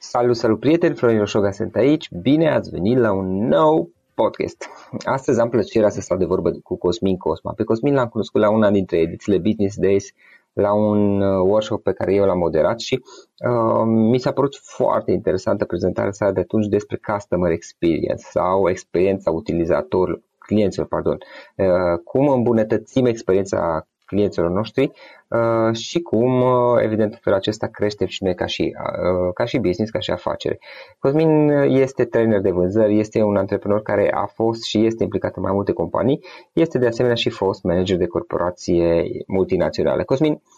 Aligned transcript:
Salut, 0.00 0.36
salut 0.36 0.60
prieteni, 0.60 0.94
Florin 0.94 1.18
Roșoga 1.18 1.50
sunt 1.50 1.74
aici, 1.74 2.10
bine 2.12 2.50
ați 2.50 2.70
venit 2.70 2.98
la 2.98 3.12
un 3.12 3.46
nou 3.46 3.90
podcast. 4.14 4.68
Astăzi 5.04 5.40
am 5.40 5.48
plăcerea 5.48 5.88
să 5.88 6.00
stau 6.00 6.16
de 6.16 6.24
vorbă 6.24 6.50
cu 6.50 6.76
Cosmin 6.76 7.16
Cosma. 7.16 7.52
Pe 7.52 7.64
Cosmin 7.64 7.94
l-am 7.94 8.08
cunoscut 8.08 8.40
la 8.40 8.50
una 8.50 8.70
dintre 8.70 8.96
edițiile 8.98 9.38
Business 9.38 9.76
Days, 9.76 10.12
la 10.52 10.72
un 10.72 11.20
uh, 11.20 11.40
workshop 11.48 11.82
pe 11.82 11.92
care 11.92 12.14
eu 12.14 12.24
l-am 12.24 12.38
moderat 12.38 12.80
și 12.80 13.02
uh, 13.38 13.82
mi 13.84 14.18
s-a 14.18 14.32
părut 14.32 14.56
foarte 14.62 15.10
interesantă 15.10 15.64
prezentarea 15.64 16.12
sa 16.12 16.30
de 16.30 16.40
atunci 16.40 16.66
despre 16.66 17.00
Customer 17.12 17.50
Experience 17.50 18.22
sau 18.30 18.68
experiența 18.68 19.30
utilizatorilor, 19.30 20.22
clienților, 20.38 20.86
pardon. 20.86 21.18
Uh, 21.56 21.98
cum 22.04 22.28
îmbunătățim 22.28 23.06
experiența 23.06 23.86
clienților 24.08 24.50
noștri 24.50 24.90
uh, 25.28 25.76
și 25.76 26.00
cum, 26.00 26.40
uh, 26.40 26.82
evident, 26.82 27.12
în 27.12 27.18
felul 27.22 27.38
acesta 27.38 27.66
creștem 27.66 28.06
și 28.06 28.22
noi 28.22 28.34
ca 28.34 28.46
și, 28.46 28.74
uh, 28.82 29.32
ca 29.34 29.44
și 29.44 29.58
business, 29.58 29.90
ca 29.90 29.98
și 29.98 30.10
afacere. 30.10 30.58
Cosmin 30.98 31.48
este 31.68 32.04
trainer 32.04 32.40
de 32.40 32.50
vânzări, 32.50 32.98
este 32.98 33.22
un 33.22 33.36
antreprenor 33.36 33.82
care 33.82 34.10
a 34.12 34.26
fost 34.26 34.62
și 34.62 34.84
este 34.86 35.02
implicat 35.02 35.36
în 35.36 35.42
mai 35.42 35.52
multe 35.52 35.72
companii, 35.72 36.24
este 36.52 36.78
de 36.78 36.86
asemenea 36.86 37.16
și 37.16 37.30
fost 37.30 37.62
manager 37.62 37.96
de 37.96 38.06
corporație 38.06 39.04
multinaționale. 39.26 40.02
Cosmin, 40.02 40.32
Uh, 40.32 40.57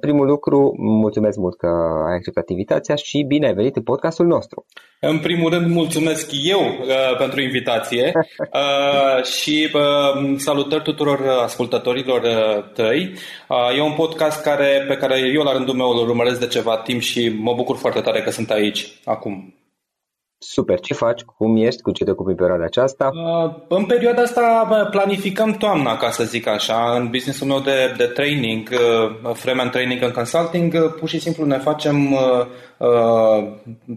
primul 0.00 0.26
lucru, 0.26 0.74
mulțumesc 0.78 1.38
mult 1.38 1.56
că 1.56 1.66
ai 2.08 2.14
acceptat 2.14 2.48
invitația 2.48 2.94
și 2.94 3.24
bine 3.26 3.46
ai 3.46 3.54
venit 3.54 3.76
în 3.76 3.82
podcastul 3.82 4.26
nostru. 4.26 4.66
În 5.00 5.18
primul 5.18 5.50
rând, 5.50 5.70
mulțumesc 5.70 6.30
eu 6.44 6.60
uh, 6.60 7.16
pentru 7.18 7.40
invitație 7.40 8.12
uh, 8.12 9.24
și 9.24 9.68
uh, 9.74 10.34
salutări 10.36 10.82
tuturor 10.82 11.20
ascultătorilor 11.42 12.22
uh, 12.22 12.64
tăi. 12.74 13.12
Uh, 13.48 13.76
e 13.76 13.80
un 13.80 13.92
podcast 13.92 14.42
care, 14.42 14.84
pe 14.88 14.96
care 14.96 15.18
eu 15.34 15.42
la 15.42 15.52
rândul 15.52 15.74
meu 15.74 15.88
îl 15.88 16.08
urmăresc 16.08 16.40
de 16.40 16.46
ceva 16.46 16.76
timp 16.76 17.00
și 17.00 17.36
mă 17.38 17.54
bucur 17.54 17.76
foarte 17.76 18.00
tare 18.00 18.22
că 18.22 18.30
sunt 18.30 18.50
aici 18.50 18.92
acum. 19.04 19.54
Super. 20.42 20.80
Ce 20.80 20.94
faci? 20.94 21.22
Cum 21.22 21.56
ești? 21.56 21.82
Cu 21.82 21.90
ce 21.90 22.04
te 22.04 22.10
ocupi 22.10 22.30
în 22.30 22.36
perioada 22.36 22.64
aceasta? 22.64 23.10
Uh, 23.14 23.54
în 23.68 23.84
perioada 23.84 24.22
asta 24.22 24.68
planificăm 24.90 25.52
toamna, 25.52 25.96
ca 25.96 26.10
să 26.10 26.24
zic 26.24 26.46
așa. 26.46 26.96
În 26.96 27.08
businessul 27.10 27.46
meu 27.46 27.60
de, 27.60 27.94
de 27.96 28.04
training, 28.04 28.68
uh, 28.72 29.34
Freeman 29.34 29.70
Training 29.70 30.02
and 30.02 30.12
Consulting, 30.12 30.72
uh, 30.74 30.94
pur 30.98 31.08
și 31.08 31.18
simplu 31.18 31.44
ne 31.44 31.58
facem 31.58 32.16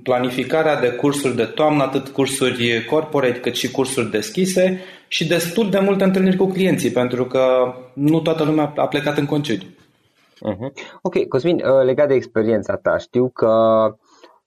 planificarea 0.03 0.79
de 0.79 0.89
cursuri 0.89 1.35
de 1.35 1.43
toamnă, 1.43 1.83
atât 1.83 2.07
cursuri 2.07 2.85
corporate 2.85 3.39
cât 3.39 3.55
și 3.55 3.71
cursuri 3.71 4.11
deschise 4.11 4.81
și 5.07 5.27
destul 5.27 5.69
de 5.69 5.79
multe 5.79 6.03
întâlniri 6.03 6.37
cu 6.37 6.45
clienții, 6.45 6.91
pentru 6.91 7.25
că 7.25 7.73
nu 7.93 8.19
toată 8.19 8.43
lumea 8.43 8.73
a 8.75 8.87
plecat 8.87 9.17
în 9.17 9.25
concediu. 9.25 9.67
Uh-huh. 9.67 10.99
Ok, 11.01 11.27
Cosmin, 11.27 11.61
legat 11.85 12.07
de 12.07 12.13
experiența 12.13 12.75
ta, 12.75 12.97
știu 12.97 13.29
că 13.29 13.51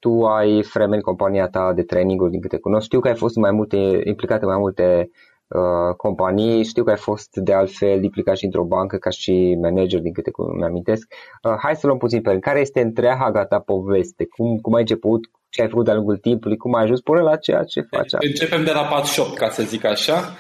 tu 0.06 0.25
ai 0.26 0.62
Fremen, 0.62 1.00
compania 1.00 1.49
ta 1.49 1.73
de 1.73 1.82
traininguri, 1.82 2.31
din 2.31 2.41
câte 2.41 2.58
cunosc. 2.58 2.85
Știu 2.85 3.00
că 3.00 3.08
ai 3.08 3.14
fost 3.14 3.37
mai 3.37 3.50
multe, 3.50 4.00
implicat 4.05 4.43
în 4.43 4.49
mai 4.49 4.58
multe 4.58 5.11
uh, 5.49 5.94
companii. 5.97 6.64
Știu 6.64 6.85
că 6.85 6.91
ai 6.91 6.97
fost 6.97 7.37
de 7.37 7.53
altfel 7.53 8.03
implicat 8.03 8.37
și 8.37 8.44
într-o 8.44 8.64
bancă 8.64 8.97
ca 8.97 9.11
și 9.11 9.58
manager, 9.61 10.00
din 10.00 10.12
câte 10.12 10.31
mi-amintesc. 10.56 11.12
Uh, 11.43 11.56
hai 11.58 11.76
să 11.76 11.87
luăm 11.87 11.99
puțin 11.99 12.23
pe 12.23 12.38
Care 12.38 12.61
este 12.61 12.81
întreaga 12.81 13.44
ta 13.44 13.58
poveste? 13.58 14.26
Cum, 14.26 14.56
cum 14.56 14.75
ai 14.75 14.81
început? 14.81 15.31
Ce 15.56 15.62
ai 15.62 15.69
făcut 15.69 15.85
de-a 15.85 15.94
lungul 15.94 16.17
timpului? 16.17 16.56
Cum 16.56 16.75
ai 16.75 16.82
ajuns 16.82 17.00
până 17.00 17.20
la 17.20 17.37
ceea 17.37 17.62
ce 17.62 17.81
faci? 17.91 18.11
Începem 18.19 18.64
de 18.64 18.70
la 18.70 18.81
pat 18.81 19.05
shop, 19.05 19.35
ca 19.35 19.49
să 19.49 19.62
zic 19.62 19.85
așa. 19.85 20.37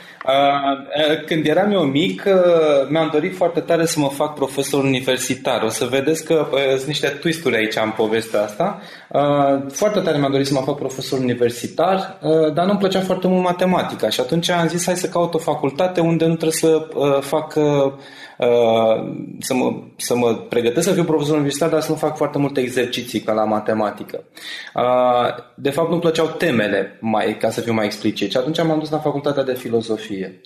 Când 1.26 1.46
eram 1.46 1.70
eu 1.72 1.82
mic, 1.82 2.22
mi-am 2.88 3.08
dorit 3.12 3.36
foarte 3.36 3.60
tare 3.60 3.86
să 3.86 4.00
mă 4.00 4.08
fac 4.08 4.34
profesor 4.34 4.84
universitar. 4.84 5.62
O 5.62 5.68
să 5.68 5.84
vedeți 5.84 6.24
că 6.24 6.46
sunt 6.74 6.86
niște 6.86 7.08
twisturi 7.08 7.56
aici 7.56 7.74
în 7.84 7.90
povestea 7.90 8.42
asta. 8.42 8.80
Foarte 9.68 10.00
tare 10.00 10.18
mi-am 10.18 10.30
dorit 10.30 10.46
să 10.46 10.54
mă 10.54 10.60
fac 10.64 10.76
profesor 10.76 11.18
universitar, 11.18 12.18
dar 12.54 12.66
nu-mi 12.66 12.78
plăcea 12.78 13.00
foarte 13.00 13.26
mult 13.26 13.42
matematica 13.42 14.08
și 14.08 14.20
atunci 14.20 14.50
am 14.50 14.68
zis 14.68 14.84
hai 14.84 14.96
să 14.96 15.08
caut 15.08 15.34
o 15.34 15.38
facultate 15.38 16.00
unde 16.00 16.26
nu 16.26 16.34
trebuie 16.34 16.50
să 16.50 16.86
fac 17.20 17.54
să 19.38 19.54
mă, 19.54 19.82
să 19.96 20.16
mă 20.16 20.34
pregătesc 20.34 20.88
să 20.88 20.94
fiu 20.94 21.04
profesor 21.04 21.34
universitar, 21.34 21.68
dar 21.68 21.80
să 21.80 21.90
nu 21.90 21.96
fac 21.96 22.16
foarte 22.16 22.38
multe 22.38 22.60
exerciții 22.60 23.20
ca 23.20 23.32
la 23.32 23.44
matematică. 23.44 24.24
De 25.54 25.70
fapt, 25.70 25.88
nu-mi 25.88 26.00
plăceau 26.00 26.26
temele, 26.26 26.98
mai, 27.00 27.36
ca 27.36 27.50
să 27.50 27.60
fiu 27.60 27.72
mai 27.72 27.84
explicit. 27.84 28.30
Și 28.30 28.36
atunci 28.36 28.62
m-am 28.62 28.78
dus 28.78 28.90
la 28.90 28.98
facultatea 28.98 29.42
de 29.42 29.54
filozofie. 29.54 30.40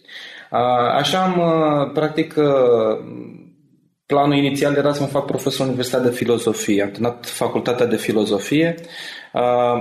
Așa 0.97 1.23
am, 1.23 1.41
practic, 1.93 2.35
planul 4.07 4.37
inițial 4.37 4.75
era 4.75 4.93
să 4.93 5.01
mă 5.01 5.07
fac 5.07 5.25
profesor 5.25 5.67
universitar 5.67 6.01
de 6.01 6.11
filozofie. 6.11 6.83
Am 6.83 6.91
terminat 6.91 7.27
facultatea 7.27 7.87
de 7.87 7.97
filozofie. 7.97 8.75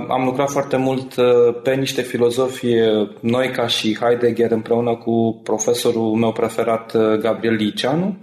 Am 0.08 0.24
lucrat 0.24 0.50
foarte 0.50 0.76
mult 0.76 1.14
pe 1.62 1.74
niște 1.74 2.02
filozofie 2.02 3.08
noi 3.20 3.50
ca 3.50 3.66
și 3.66 3.98
Heidegger 4.00 4.50
împreună 4.50 4.96
cu 4.96 5.40
profesorul 5.42 6.14
meu 6.14 6.32
preferat 6.32 6.96
Gabriel 7.18 7.54
Liceanu. 7.54 8.18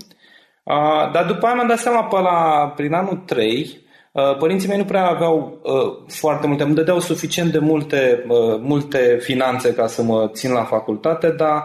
Dar 1.13 1.25
după 1.27 1.45
aia 1.45 1.55
mi-am 1.55 1.67
dat 1.67 1.79
seama 1.79 2.03
pe 2.03 2.19
la, 2.19 2.73
prin 2.75 2.93
anul 2.93 3.23
3 3.25 3.85
Uh, 4.17 4.37
părinții 4.37 4.67
mei 4.67 4.77
nu 4.77 4.83
prea 4.83 5.07
aveau 5.07 5.59
uh, 5.63 6.05
foarte 6.07 6.47
multe, 6.47 6.63
îmi 6.63 6.75
dădeau 6.75 6.99
suficient 6.99 7.51
de 7.51 7.59
multe, 7.59 8.25
uh, 8.27 8.59
multe 8.61 9.17
finanțe 9.21 9.73
ca 9.73 9.87
să 9.87 10.03
mă 10.03 10.29
țin 10.33 10.51
la 10.51 10.63
facultate, 10.63 11.29
dar 11.29 11.63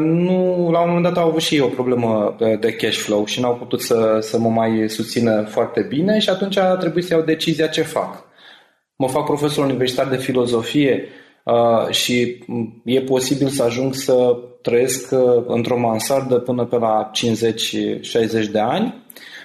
nu, 0.00 0.68
la 0.72 0.80
un 0.80 0.86
moment 0.86 1.02
dat 1.02 1.16
au 1.16 1.28
avut 1.28 1.40
și 1.40 1.54
ei 1.54 1.60
o 1.60 1.66
problemă 1.66 2.36
de 2.60 2.72
cash 2.72 2.96
flow 2.96 3.24
și 3.24 3.40
n-au 3.40 3.54
putut 3.54 3.80
să, 3.80 4.18
să 4.20 4.38
mă 4.38 4.48
mai 4.48 4.84
susțină 4.88 5.44
foarte 5.48 5.86
bine 5.88 6.18
și 6.18 6.30
atunci 6.30 6.56
a 6.56 6.76
trebuit 6.76 7.04
să 7.04 7.14
iau 7.14 7.22
decizia 7.22 7.66
ce 7.66 7.82
fac. 7.82 8.29
Mă 9.00 9.08
fac 9.08 9.24
profesor 9.24 9.64
universitar 9.64 10.08
de 10.08 10.16
filozofie 10.16 11.08
și 11.90 12.44
e 12.84 13.00
posibil 13.00 13.48
să 13.48 13.62
ajung 13.62 13.94
să 13.94 14.36
trăiesc 14.62 15.14
într-o 15.46 15.78
mansardă 15.78 16.34
până 16.34 16.64
pe 16.64 16.76
la 16.76 17.10
50-60 18.46 18.50
de 18.52 18.58
ani 18.58 18.94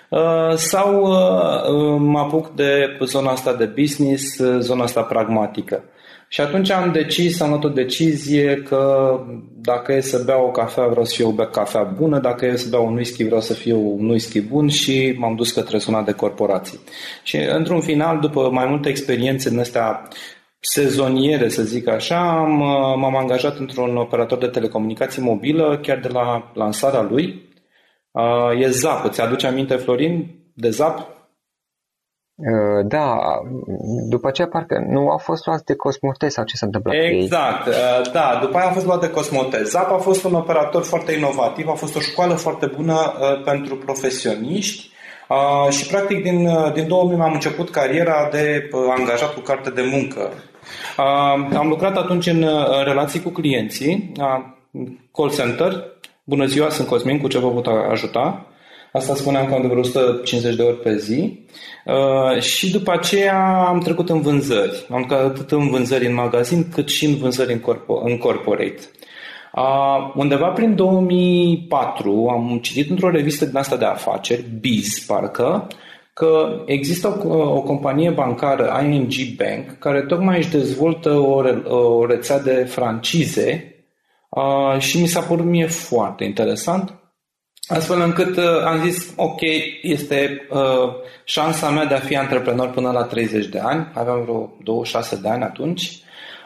Uh, 0.09 0.53
sau 0.55 1.01
uh, 1.01 1.69
uh, 1.69 1.99
mă 1.99 2.19
apuc 2.19 2.55
de 2.55 2.97
zona 3.03 3.31
asta 3.31 3.53
de 3.53 3.65
business, 3.65 4.35
zona 4.59 4.83
asta 4.83 5.01
pragmatică. 5.01 5.83
Și 6.29 6.41
atunci 6.41 6.69
am 6.69 6.91
decis, 6.91 7.41
am 7.41 7.49
luat 7.49 7.63
o 7.63 7.69
decizie 7.69 8.55
că 8.55 9.19
dacă 9.61 9.93
e 9.93 10.01
să 10.01 10.23
beau 10.25 10.45
o 10.45 10.51
cafea, 10.51 10.87
vreau 10.87 11.05
să 11.05 11.13
fie 11.15 11.25
o 11.25 11.31
cafea 11.31 11.83
bună, 11.83 12.19
dacă 12.19 12.45
e 12.45 12.55
să 12.55 12.69
beau 12.69 12.85
un 12.85 12.95
whisky, 12.95 13.23
vreau 13.23 13.41
să 13.41 13.53
fie 13.53 13.73
un 13.73 14.09
whisky 14.09 14.41
bun 14.41 14.67
și 14.67 15.15
m-am 15.17 15.35
dus 15.35 15.51
către 15.51 15.77
zona 15.77 16.01
de 16.01 16.11
corporații. 16.11 16.79
Și 17.23 17.37
într-un 17.37 17.81
final, 17.81 18.19
după 18.19 18.49
mai 18.51 18.65
multe 18.65 18.89
experiențe 18.89 19.49
în 19.49 19.59
astea 19.59 20.07
sezoniere, 20.59 21.49
să 21.49 21.63
zic 21.63 21.87
așa, 21.87 22.29
am, 22.29 22.57
m-am 22.99 23.15
angajat 23.15 23.57
într-un 23.57 23.97
operator 23.97 24.37
de 24.37 24.47
telecomunicații 24.47 25.21
mobilă, 25.21 25.79
chiar 25.81 25.99
de 25.99 26.07
la 26.07 26.51
lansarea 26.53 27.01
lui, 27.01 27.45
Uh, 28.15 28.59
e 28.59 28.69
ZAP. 28.69 29.05
Îți 29.05 29.21
aduce 29.21 29.47
aminte, 29.47 29.75
Florin, 29.75 30.25
de 30.53 30.69
ZAP? 30.69 31.14
Uh, 32.35 32.85
da, 32.87 33.17
după 34.09 34.27
aceea 34.27 34.47
parcă 34.47 34.85
nu 34.89 35.09
a 35.09 35.17
fost 35.17 35.45
luat 35.45 35.63
de 35.63 35.75
Cosmote 35.75 36.27
sau 36.27 36.43
ce 36.43 36.55
s-a 36.55 36.65
întâmplat 36.65 36.95
Exact, 36.95 37.67
uh, 37.67 38.11
da, 38.13 38.39
după 38.41 38.57
aia 38.57 38.67
a 38.67 38.71
fost 38.71 38.85
luat 38.85 38.99
de 38.99 39.09
Cosmote. 39.09 39.63
ZAP 39.63 39.91
a 39.91 39.97
fost 39.97 40.23
un 40.23 40.33
operator 40.33 40.83
foarte 40.83 41.11
inovativ, 41.11 41.67
a 41.67 41.73
fost 41.73 41.95
o 41.95 41.99
școală 41.99 42.33
foarte 42.33 42.71
bună 42.75 42.93
uh, 42.93 43.43
pentru 43.43 43.75
profesioniști 43.75 44.89
uh, 45.29 45.71
și 45.71 45.87
practic 45.87 46.23
din, 46.23 46.45
uh, 46.45 46.73
din 46.73 46.87
2000 46.87 47.19
am 47.19 47.33
început 47.33 47.69
cariera 47.69 48.29
de 48.31 48.69
uh, 48.71 48.93
angajat 48.97 49.33
cu 49.33 49.39
carte 49.39 49.69
de 49.69 49.81
muncă. 49.91 50.31
Uh, 50.97 51.57
am 51.57 51.67
lucrat 51.67 51.97
atunci 51.97 52.25
în, 52.25 52.43
în 52.43 52.83
relații 52.83 53.21
cu 53.21 53.29
clienții, 53.29 54.11
uh, 54.19 54.87
call 55.11 55.31
center, 55.31 55.93
Bună 56.27 56.45
ziua, 56.45 56.69
sunt 56.69 56.87
Cosmin, 56.87 57.19
cu 57.19 57.27
ce 57.27 57.39
vă 57.39 57.51
pot 57.51 57.67
ajuta? 57.91 58.45
Asta 58.95 59.15
spuneam 59.15 59.47
cam 59.47 59.61
de 59.61 59.67
vreo 59.67 59.79
150 59.79 60.55
de 60.55 60.61
ori 60.61 60.79
pe 60.79 60.97
zi. 60.97 61.39
Uh, 61.85 62.41
și 62.41 62.71
după 62.71 62.91
aceea 62.91 63.65
am 63.67 63.79
trecut 63.79 64.09
în 64.09 64.21
vânzări. 64.21 64.85
Am 64.91 64.99
lucrat 64.99 65.25
atât 65.25 65.51
în 65.51 65.69
vânzări 65.69 66.05
în 66.05 66.13
magazin, 66.13 66.69
cât 66.73 66.89
și 66.89 67.05
în 67.05 67.15
vânzări 67.15 67.53
în, 67.53 67.59
corpo- 67.59 68.03
în 68.03 68.17
corporate. 68.17 68.79
Uh, 69.53 70.13
undeva 70.15 70.47
prin 70.47 70.75
2004 70.75 72.27
am 72.31 72.59
citit 72.61 72.89
într-o 72.89 73.09
revistă 73.09 73.45
din 73.45 73.57
asta 73.57 73.77
de 73.77 73.85
afaceri, 73.85 74.45
Biz, 74.59 75.05
parcă, 75.07 75.67
că 76.13 76.61
există 76.65 77.21
o, 77.27 77.37
o 77.37 77.61
companie 77.61 78.09
bancară, 78.09 78.81
ING 78.83 79.13
Bank, 79.37 79.79
care 79.79 80.01
tocmai 80.01 80.37
își 80.37 80.49
dezvoltă 80.49 81.09
o, 81.09 81.41
re, 81.41 81.51
o 81.65 82.05
rețea 82.05 82.39
de 82.39 82.53
francize 82.69 83.69
Uh, 84.35 84.79
și 84.79 85.01
mi 85.01 85.07
s-a 85.07 85.19
părut 85.19 85.45
mie 85.45 85.67
foarte 85.67 86.23
interesant, 86.23 86.93
astfel 87.67 88.01
încât 88.01 88.37
uh, 88.37 88.63
am 88.65 88.83
zis, 88.83 89.13
ok, 89.15 89.41
este 89.81 90.47
uh, 90.49 90.93
șansa 91.23 91.69
mea 91.69 91.85
de 91.85 91.93
a 91.93 91.99
fi 91.99 92.15
antreprenor 92.15 92.69
până 92.69 92.91
la 92.91 93.03
30 93.03 93.45
de 93.45 93.59
ani, 93.59 93.91
aveam 93.93 94.21
vreo 94.21 94.53
26 94.63 95.15
de 95.15 95.29
ani 95.29 95.43
atunci, 95.43 95.99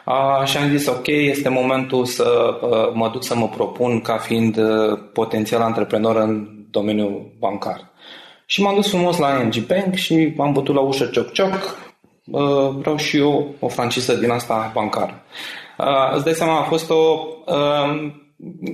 uh, 0.06 0.46
și 0.46 0.56
am 0.56 0.68
zis, 0.68 0.86
ok, 0.86 1.06
este 1.06 1.48
momentul 1.48 2.04
să 2.04 2.58
uh, 2.62 2.92
mă 2.94 3.08
duc 3.08 3.24
să 3.24 3.34
mă 3.34 3.48
propun 3.48 4.00
ca 4.00 4.16
fiind 4.16 4.56
uh, 4.56 4.98
potențial 5.12 5.60
antreprenor 5.60 6.16
în 6.16 6.48
domeniul 6.70 7.32
bancar. 7.38 7.90
Și 8.46 8.62
m-am 8.62 8.74
dus 8.74 8.88
frumos 8.88 9.18
la 9.18 9.40
ING 9.40 9.66
Bank 9.66 9.94
și 9.94 10.32
m-am 10.36 10.52
bătut 10.52 10.74
la 10.74 10.80
ușă 10.80 11.04
cioc-cioc, 11.04 11.76
uh, 12.24 12.68
vreau 12.78 12.96
și 12.96 13.16
eu 13.16 13.54
o 13.58 13.68
franciză 13.68 14.14
din 14.14 14.30
asta 14.30 14.70
bancară. 14.74 15.22
Uh, 15.78 16.14
îți 16.14 16.24
dai 16.24 16.32
seama, 16.32 16.58
a 16.58 16.62
fost 16.62 16.90
o... 16.90 17.26
Uh, 17.46 18.12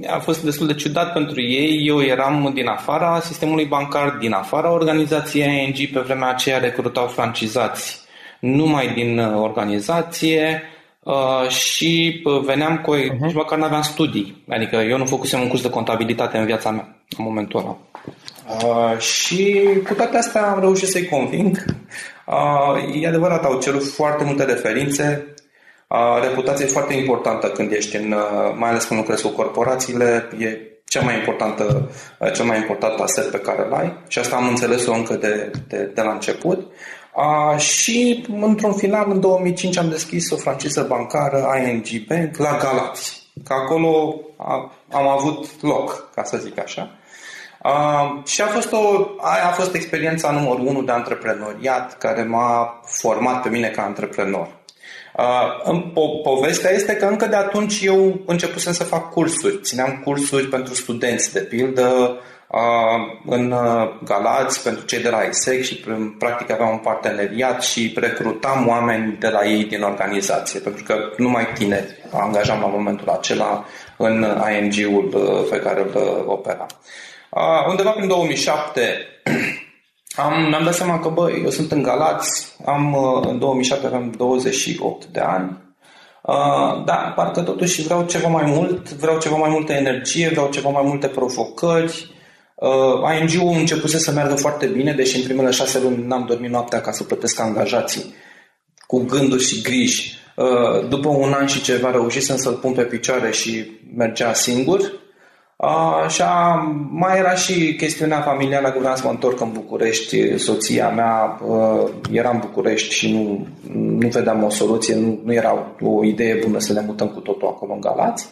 a 0.07 0.19
fost 0.19 0.45
destul 0.45 0.67
de 0.67 0.75
ciudat 0.75 1.13
pentru 1.13 1.41
ei. 1.41 1.87
Eu 1.87 2.03
eram 2.03 2.51
din 2.55 2.67
afara 2.67 3.21
sistemului 3.21 3.65
bancar, 3.65 4.17
din 4.21 4.33
afara 4.33 4.73
organizației 4.73 5.65
ING, 5.65 5.91
pe 5.93 6.01
vremea 6.01 6.29
aceea 6.29 6.59
recrutau 6.59 7.07
francizați 7.07 8.05
numai 8.41 8.93
din 8.95 9.19
uh, 9.19 9.41
organizație 9.41 10.63
uh, 11.03 11.49
și 11.49 12.23
uh, 12.25 12.41
veneam 12.45 12.79
cu... 12.79 12.97
Uh-huh. 12.97 13.19
Nici 13.19 13.35
măcar 13.35 13.59
n-aveam 13.59 13.83
studii. 13.83 14.45
Adică 14.49 14.77
eu 14.77 14.99
nu 14.99 15.07
făcusem 15.07 15.41
un 15.41 15.49
curs 15.49 15.63
de 15.63 15.71
contabilitate 15.71 16.39
în 16.39 16.47
viața 16.47 16.71
mea, 16.71 16.97
în 17.19 17.25
momentul 17.25 17.61
ăla. 17.61 17.77
Uh, 18.65 18.99
și 18.99 19.69
cu 19.87 19.95
toate 19.95 20.17
astea 20.17 20.51
am 20.51 20.61
reușit 20.61 20.89
să-i 20.89 21.09
conving. 21.09 21.65
Uh, 22.27 23.03
e 23.03 23.07
adevărat, 23.07 23.45
au 23.45 23.61
cerut 23.61 23.85
foarte 23.85 24.25
multe 24.25 24.45
referințe, 24.45 25.35
Reputația 26.23 26.65
e 26.65 26.69
foarte 26.69 26.95
importantă 26.95 27.49
când 27.49 27.73
ești 27.73 27.97
în, 27.97 28.15
mai 28.57 28.71
ales 28.71 28.85
când 28.85 29.01
lucrezi 29.01 29.23
cu 29.23 29.29
corporațiile, 29.29 30.29
e 30.39 30.59
cea 30.85 31.01
mai 31.01 31.15
importantă, 31.15 31.91
cel 32.35 32.45
mai 32.45 32.59
important 32.59 33.01
aset 33.01 33.31
pe 33.31 33.39
care 33.39 33.67
îl 33.67 33.73
ai 33.73 34.03
și 34.09 34.19
asta 34.19 34.37
am 34.37 34.49
înțeles-o 34.49 34.93
încă 34.93 35.15
de, 35.15 35.51
de, 35.69 35.91
de 35.95 36.03
la 36.03 36.13
început. 36.13 36.73
A, 37.15 37.57
și 37.57 38.27
într-un 38.41 38.73
final, 38.73 39.11
în 39.11 39.21
2005, 39.21 39.79
am 39.79 39.89
deschis 39.89 40.31
o 40.31 40.37
franciză 40.37 40.87
bancară 40.89 41.47
ING 41.67 42.07
Bank 42.07 42.37
la 42.37 42.59
Galați. 42.63 43.31
Că 43.45 43.53
acolo 43.53 44.21
a, 44.37 44.73
am 44.91 45.09
avut 45.09 45.63
loc, 45.63 46.11
ca 46.15 46.25
să 46.25 46.37
zic 46.37 46.59
așa. 46.59 46.91
A, 47.63 48.23
și 48.27 48.43
a 48.43 48.47
fost 48.47 48.73
o, 48.73 48.79
aia 49.21 49.47
a 49.47 49.53
fost 49.53 49.75
experiența 49.75 50.31
numărul 50.31 50.67
unu 50.67 50.83
de 50.83 50.93
antreprenoriat 50.93 51.99
care 51.99 52.23
m-a 52.23 52.81
format 52.85 53.43
pe 53.43 53.49
mine 53.49 53.69
ca 53.69 53.83
antreprenor. 53.83 54.49
Uh, 55.19 55.83
po- 55.93 56.23
povestea 56.23 56.71
este 56.71 56.97
că 56.97 57.07
încă 57.07 57.27
de 57.27 57.37
atunci 57.37 57.81
eu 57.83 58.21
începusem 58.27 58.73
să 58.73 58.85
fac 58.85 59.11
cursuri. 59.11 59.61
Țineam 59.63 60.01
cursuri 60.05 60.47
pentru 60.47 60.75
studenți, 60.75 61.33
de 61.33 61.41
pildă, 61.41 62.21
în 63.27 63.55
Galați 64.05 64.63
pentru 64.63 64.85
cei 64.85 65.03
de 65.03 65.09
la 65.09 65.23
ISEC 65.23 65.63
și 65.63 65.85
practic 66.19 66.51
aveam 66.51 66.71
un 66.71 66.79
parteneriat 66.79 67.63
și 67.63 67.95
recrutam 67.97 68.69
oameni 68.69 69.17
de 69.21 69.29
la 69.29 69.47
ei 69.47 69.65
din 69.65 69.83
organizație, 69.83 70.61
pentru 70.61 70.83
că 70.85 70.97
numai 71.17 71.53
tineri 71.55 71.95
angajam 72.13 72.61
la 72.61 72.67
momentul 72.67 73.09
acela 73.09 73.65
în 73.97 74.27
ING-ul 74.61 75.09
pe 75.51 75.57
care 75.57 75.81
îl 75.81 76.25
operam. 76.27 76.67
Undeva 77.69 77.91
prin 77.91 78.09
2007 78.09 78.81
am, 80.17 80.49
mi-am 80.49 80.65
dat 80.65 80.75
seama 80.75 80.99
că, 80.99 81.09
băi, 81.09 81.41
eu 81.45 81.51
sunt 81.51 81.73
în 81.73 81.83
Galați, 81.83 82.57
am, 82.67 82.97
în 83.29 83.39
2007 83.39 83.87
aveam 83.87 84.15
28 84.17 85.05
de 85.05 85.21
ani, 85.21 85.65
Uh, 86.29 86.85
da, 86.85 86.95
parcă 86.95 87.41
totuși 87.41 87.83
vreau 87.83 88.05
ceva 88.05 88.29
mai 88.29 88.45
mult, 88.47 88.93
vreau 88.93 89.19
ceva 89.19 89.37
mai 89.37 89.51
multă 89.51 89.73
energie, 89.73 90.29
vreau 90.29 90.49
ceva 90.49 90.69
mai 90.69 90.83
multe 90.85 91.07
provocări, 91.07 92.17
Uh, 92.59 93.19
ING-ul 93.21 93.55
a 93.55 93.59
început 93.59 93.91
să 93.91 94.13
meargă 94.13 94.35
foarte 94.35 94.67
bine, 94.67 94.93
deși 94.93 95.17
în 95.17 95.23
primele 95.23 95.51
șase 95.51 95.81
luni 95.81 96.07
n-am 96.07 96.25
dormit 96.29 96.51
noaptea 96.51 96.81
ca 96.81 96.91
să 96.91 97.03
plătesc 97.03 97.41
angajații 97.41 98.15
cu 98.87 99.05
gânduri 99.05 99.45
și 99.45 99.63
griji. 99.63 100.15
Uh, 100.37 100.89
după 100.89 101.09
un 101.09 101.33
an 101.33 101.47
și 101.47 101.63
ceva 101.63 101.91
reușisem 101.91 102.37
să-l 102.37 102.55
pun 102.55 102.73
pe 102.73 102.83
picioare 102.83 103.31
și 103.31 103.81
mergea 103.97 104.33
singur. 104.33 104.93
Uh, 105.57 106.09
și 106.09 106.23
a, 106.23 106.55
mai 106.91 107.19
era 107.19 107.35
și 107.35 107.75
chestiunea 107.75 108.21
familială 108.21 108.71
că 108.71 108.79
vreau 108.79 108.97
să 108.97 109.03
mă 109.05 109.11
întorc 109.11 109.41
în 109.41 109.53
București. 109.53 110.39
Soția 110.39 110.91
mea 110.91 111.39
uh, 111.47 111.91
era 112.13 112.31
în 112.31 112.39
București 112.39 112.95
și 112.95 113.13
nu, 113.13 113.47
nu 113.73 114.09
vedeam 114.09 114.43
o 114.43 114.51
soluție, 114.51 114.95
nu, 114.95 115.21
nu 115.25 115.33
era 115.33 115.77
o 115.81 116.05
idee 116.05 116.35
bună 116.35 116.59
să 116.59 116.73
ne 116.73 116.81
mutăm 116.81 117.09
cu 117.09 117.21
totul 117.21 117.49
acolo 117.49 117.73
în 117.73 117.81
Galați. 117.81 118.29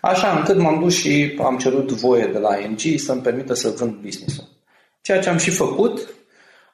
Așa 0.00 0.36
încât 0.38 0.58
m-am 0.58 0.80
dus 0.80 0.94
și 0.94 1.38
am 1.44 1.56
cerut 1.56 1.90
voie 1.90 2.26
de 2.32 2.38
la 2.38 2.58
ING 2.58 2.98
să-mi 2.98 3.20
permită 3.20 3.54
să 3.54 3.74
vând 3.76 3.94
business-ul. 3.94 4.44
Ceea 5.00 5.20
ce 5.20 5.28
am 5.28 5.36
și 5.36 5.50
făcut 5.50 6.08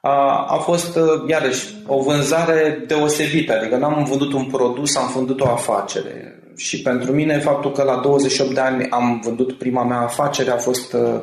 a, 0.07 0.45
a 0.49 0.57
fost, 0.57 0.97
iarăși, 1.27 1.75
o 1.87 2.01
vânzare 2.01 2.83
deosebită. 2.87 3.53
Adică 3.53 3.75
n-am 3.75 4.03
vândut 4.03 4.33
un 4.33 4.45
produs, 4.45 4.95
am 4.95 5.11
vândut 5.15 5.41
o 5.41 5.47
afacere. 5.47 6.39
Și 6.55 6.81
pentru 6.81 7.11
mine 7.11 7.39
faptul 7.39 7.71
că 7.71 7.83
la 7.83 7.99
28 8.03 8.53
de 8.53 8.59
ani 8.59 8.89
am 8.89 9.21
vândut 9.23 9.53
prima 9.53 9.83
mea 9.83 9.99
afacere 9.99 10.51
a 10.51 10.57
fost 10.57 10.93
uh, 10.93 11.21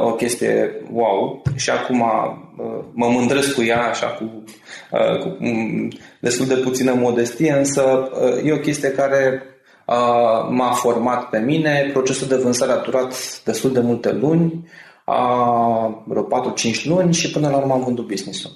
o 0.00 0.12
chestie 0.12 0.82
wow 0.92 1.42
și 1.56 1.70
acum 1.70 2.00
uh, 2.00 2.84
mă 2.92 3.06
mândresc 3.06 3.54
cu 3.54 3.62
ea 3.62 3.82
așa 3.82 4.06
cu, 4.06 4.44
uh, 4.90 5.18
cu 5.18 5.36
um, 5.40 5.88
destul 6.20 6.46
de 6.46 6.54
puțină 6.54 6.94
modestie, 6.94 7.52
însă 7.52 8.10
uh, 8.12 8.44
e 8.44 8.52
o 8.52 8.58
chestie 8.58 8.90
care 8.90 9.42
m-a 10.48 10.70
format 10.72 11.28
pe 11.28 11.38
mine. 11.38 11.90
Procesul 11.92 12.28
de 12.28 12.36
vânzare 12.36 12.72
a 12.72 12.76
durat 12.76 13.14
destul 13.44 13.72
de 13.72 13.80
multe 13.80 14.12
luni, 14.12 14.64
vreo 16.04 16.22
4-5 16.22 16.84
luni 16.84 17.12
și 17.12 17.30
până 17.30 17.48
la 17.48 17.56
urmă 17.56 17.72
am 17.72 17.84
vândut 17.84 18.06
business-ul. 18.06 18.50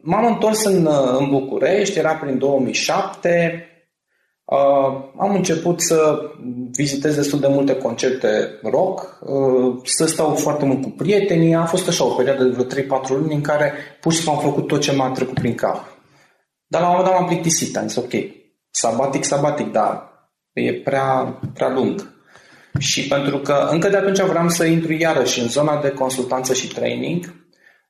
M-am 0.00 0.26
întors 0.26 0.64
în, 0.64 0.88
în 1.18 1.28
București, 1.30 1.98
era 1.98 2.14
prin 2.14 2.38
2007, 2.38 3.68
Uh, 4.50 5.10
am 5.18 5.34
început 5.34 5.80
să 5.80 6.20
vizitez 6.72 7.14
destul 7.14 7.40
de 7.40 7.46
multe 7.46 7.76
concerte 7.76 8.58
rock, 8.62 9.18
uh, 9.20 9.80
să 9.84 10.06
stau 10.06 10.34
foarte 10.34 10.64
mult 10.64 10.82
cu 10.82 10.88
prietenii. 10.88 11.54
A 11.54 11.64
fost 11.64 11.88
așa 11.88 12.04
o 12.04 12.14
perioadă 12.14 12.44
de 12.44 12.50
vreo 12.50 12.64
3-4 12.64 13.08
luni 13.08 13.34
în 13.34 13.40
care 13.40 13.72
pur 14.00 14.12
și 14.12 14.18
simplu 14.18 14.36
am 14.36 14.48
făcut 14.48 14.66
tot 14.66 14.80
ce 14.80 14.92
m-a 14.92 15.10
trecut 15.10 15.34
prin 15.34 15.54
cap. 15.54 15.96
Dar 16.66 16.80
la 16.80 16.88
un 16.88 16.92
moment 16.92 17.10
dat 17.10 17.20
m-am 17.20 17.28
plictisit, 17.28 17.76
am 17.76 17.88
zis 17.88 17.96
ok, 17.96 18.12
sabatic, 18.70 19.24
sabatic, 19.24 19.72
dar 19.72 20.08
e 20.52 20.72
prea, 20.72 21.38
prea 21.54 21.68
lung. 21.68 22.17
Și 22.78 23.08
pentru 23.08 23.38
că 23.38 23.68
încă 23.70 23.88
de 23.88 23.96
atunci 23.96 24.20
vreau 24.20 24.48
să 24.48 24.64
intru 24.64 24.92
iarăși 24.92 25.40
în 25.40 25.48
zona 25.48 25.80
de 25.80 25.88
consultanță 25.88 26.54
și 26.54 26.68
training, 26.68 27.38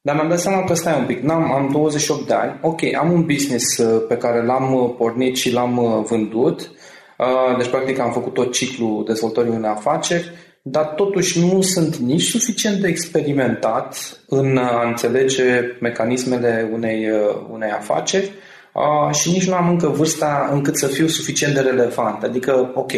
dar 0.01 0.15
mi-am 0.15 0.29
dat 0.29 0.41
seama 0.41 0.65
că 0.65 0.75
stai 0.75 0.99
un 0.99 1.07
pic, 1.07 1.23
n-am, 1.23 1.53
am 1.53 1.69
28 1.73 2.27
de 2.27 2.35
ani, 2.35 2.59
ok, 2.63 2.81
am 2.99 3.13
un 3.13 3.25
business 3.25 3.79
uh, 3.79 4.05
pe 4.09 4.17
care 4.17 4.45
l-am 4.45 4.75
uh, 4.75 4.95
pornit 4.99 5.37
și 5.37 5.53
l-am 5.53 5.77
uh, 5.77 6.05
vândut, 6.05 6.71
deci 7.59 7.69
practic 7.69 7.99
am 7.99 8.13
făcut 8.13 8.35
tot 8.35 8.53
ciclul 8.53 9.05
dezvoltării 9.07 9.51
unei 9.51 9.71
afaceri, 9.71 10.31
dar 10.63 10.85
totuși 10.85 11.47
nu 11.47 11.61
sunt 11.61 11.97
nici 11.97 12.23
suficient 12.23 12.77
de 12.77 12.89
experimentat 12.89 14.21
în 14.29 14.57
a 14.57 14.89
înțelege 14.89 15.77
mecanismele 15.81 16.71
unei, 16.73 17.09
unei 17.51 17.71
afaceri, 17.71 18.33
și 19.13 19.31
nici 19.31 19.49
nu 19.49 19.55
am 19.55 19.69
încă 19.69 19.89
vârsta 19.89 20.49
încât 20.53 20.77
să 20.77 20.87
fiu 20.87 21.07
suficient 21.07 21.55
de 21.55 21.61
relevant. 21.61 22.23
Adică, 22.23 22.73
ok, 22.75 22.93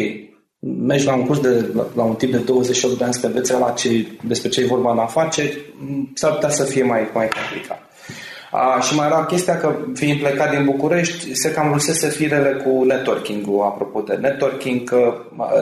mergi 0.61 1.05
la 1.05 1.15
un 1.15 1.25
curs 1.25 1.39
de, 1.39 1.71
la, 1.73 1.85
la 1.95 2.03
un 2.03 2.15
tip 2.15 2.31
de 2.31 2.37
28 2.37 2.97
de 2.97 3.03
ani 3.03 3.13
să 3.13 3.27
te 3.27 3.57
la 3.57 3.69
ce, 3.69 4.07
despre 4.27 4.49
ce 4.49 4.61
e 4.61 4.65
vorba 4.65 4.91
în 4.91 4.97
afaceri, 4.97 5.73
s-ar 6.13 6.33
putea 6.33 6.49
să 6.49 6.63
fie 6.63 6.83
mai, 6.83 7.09
mai 7.13 7.29
complicat. 7.29 7.79
A, 8.51 8.79
și 8.79 8.95
mai 8.95 9.05
era 9.05 9.25
chestia 9.25 9.57
că, 9.57 9.75
fiind 9.93 10.19
plecat 10.19 10.49
din 10.49 10.65
București, 10.65 11.33
se 11.33 11.51
cam 11.51 11.71
rusese 11.71 12.09
firele 12.09 12.61
cu 12.63 12.83
networking-ul. 12.83 13.61
Apropo 13.61 14.01
de 14.01 14.13
networking, 14.13 14.89
că 14.89 15.13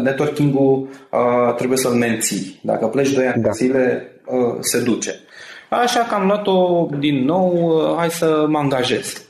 networking-ul 0.01 0.87
a, 1.09 1.53
trebuie 1.57 1.77
să-l 1.77 1.93
menții. 1.93 2.59
Dacă 2.63 2.85
pleci 2.85 3.11
2 3.11 3.27
ani 3.27 3.43
da. 3.43 3.51
zile, 3.51 4.11
a, 4.25 4.57
se 4.59 4.81
duce. 4.81 5.15
Așa 5.69 5.99
că 5.99 6.15
am 6.15 6.25
luat-o 6.25 6.87
din 6.99 7.25
nou, 7.25 7.83
hai 7.97 8.09
să 8.09 8.45
mă 8.47 8.57
angajez 8.57 9.28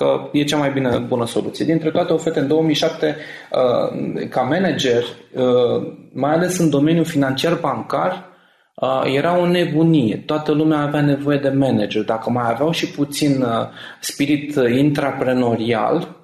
că 0.00 0.28
e 0.32 0.44
cea 0.44 0.56
mai 0.56 0.70
bine 0.70 0.98
bună 0.98 1.26
soluție. 1.26 1.64
Dintre 1.64 1.90
toate 1.90 2.12
oferte, 2.12 2.40
în 2.40 2.48
2007, 2.48 3.16
uh, 3.52 4.28
ca 4.28 4.40
manager, 4.40 5.02
uh, 5.32 5.92
mai 6.12 6.32
ales 6.32 6.58
în 6.58 6.70
domeniul 6.70 7.04
financiar 7.04 7.58
bancar, 7.60 8.24
uh, 8.74 9.02
era 9.14 9.38
o 9.38 9.46
nebunie. 9.46 10.22
Toată 10.26 10.52
lumea 10.52 10.78
avea 10.78 11.00
nevoie 11.00 11.38
de 11.38 11.48
manager. 11.48 12.04
Dacă 12.04 12.30
mai 12.30 12.50
aveau 12.50 12.70
și 12.70 12.90
puțin 12.90 13.44
spirit 14.00 14.54
intraprenorial, 14.54 16.18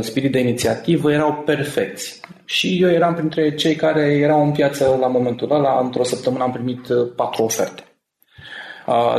spirit 0.00 0.32
de 0.32 0.38
inițiativă, 0.38 1.12
erau 1.12 1.42
perfecți. 1.46 2.20
Și 2.44 2.78
eu 2.82 2.90
eram 2.90 3.14
printre 3.14 3.54
cei 3.54 3.74
care 3.74 4.00
erau 4.00 4.44
în 4.44 4.52
piață 4.52 4.96
la 5.00 5.06
momentul 5.06 5.52
ăla. 5.52 5.80
Într-o 5.82 6.04
săptămână 6.04 6.42
am 6.42 6.52
primit 6.52 6.86
patru 7.16 7.42
oferte 7.42 7.82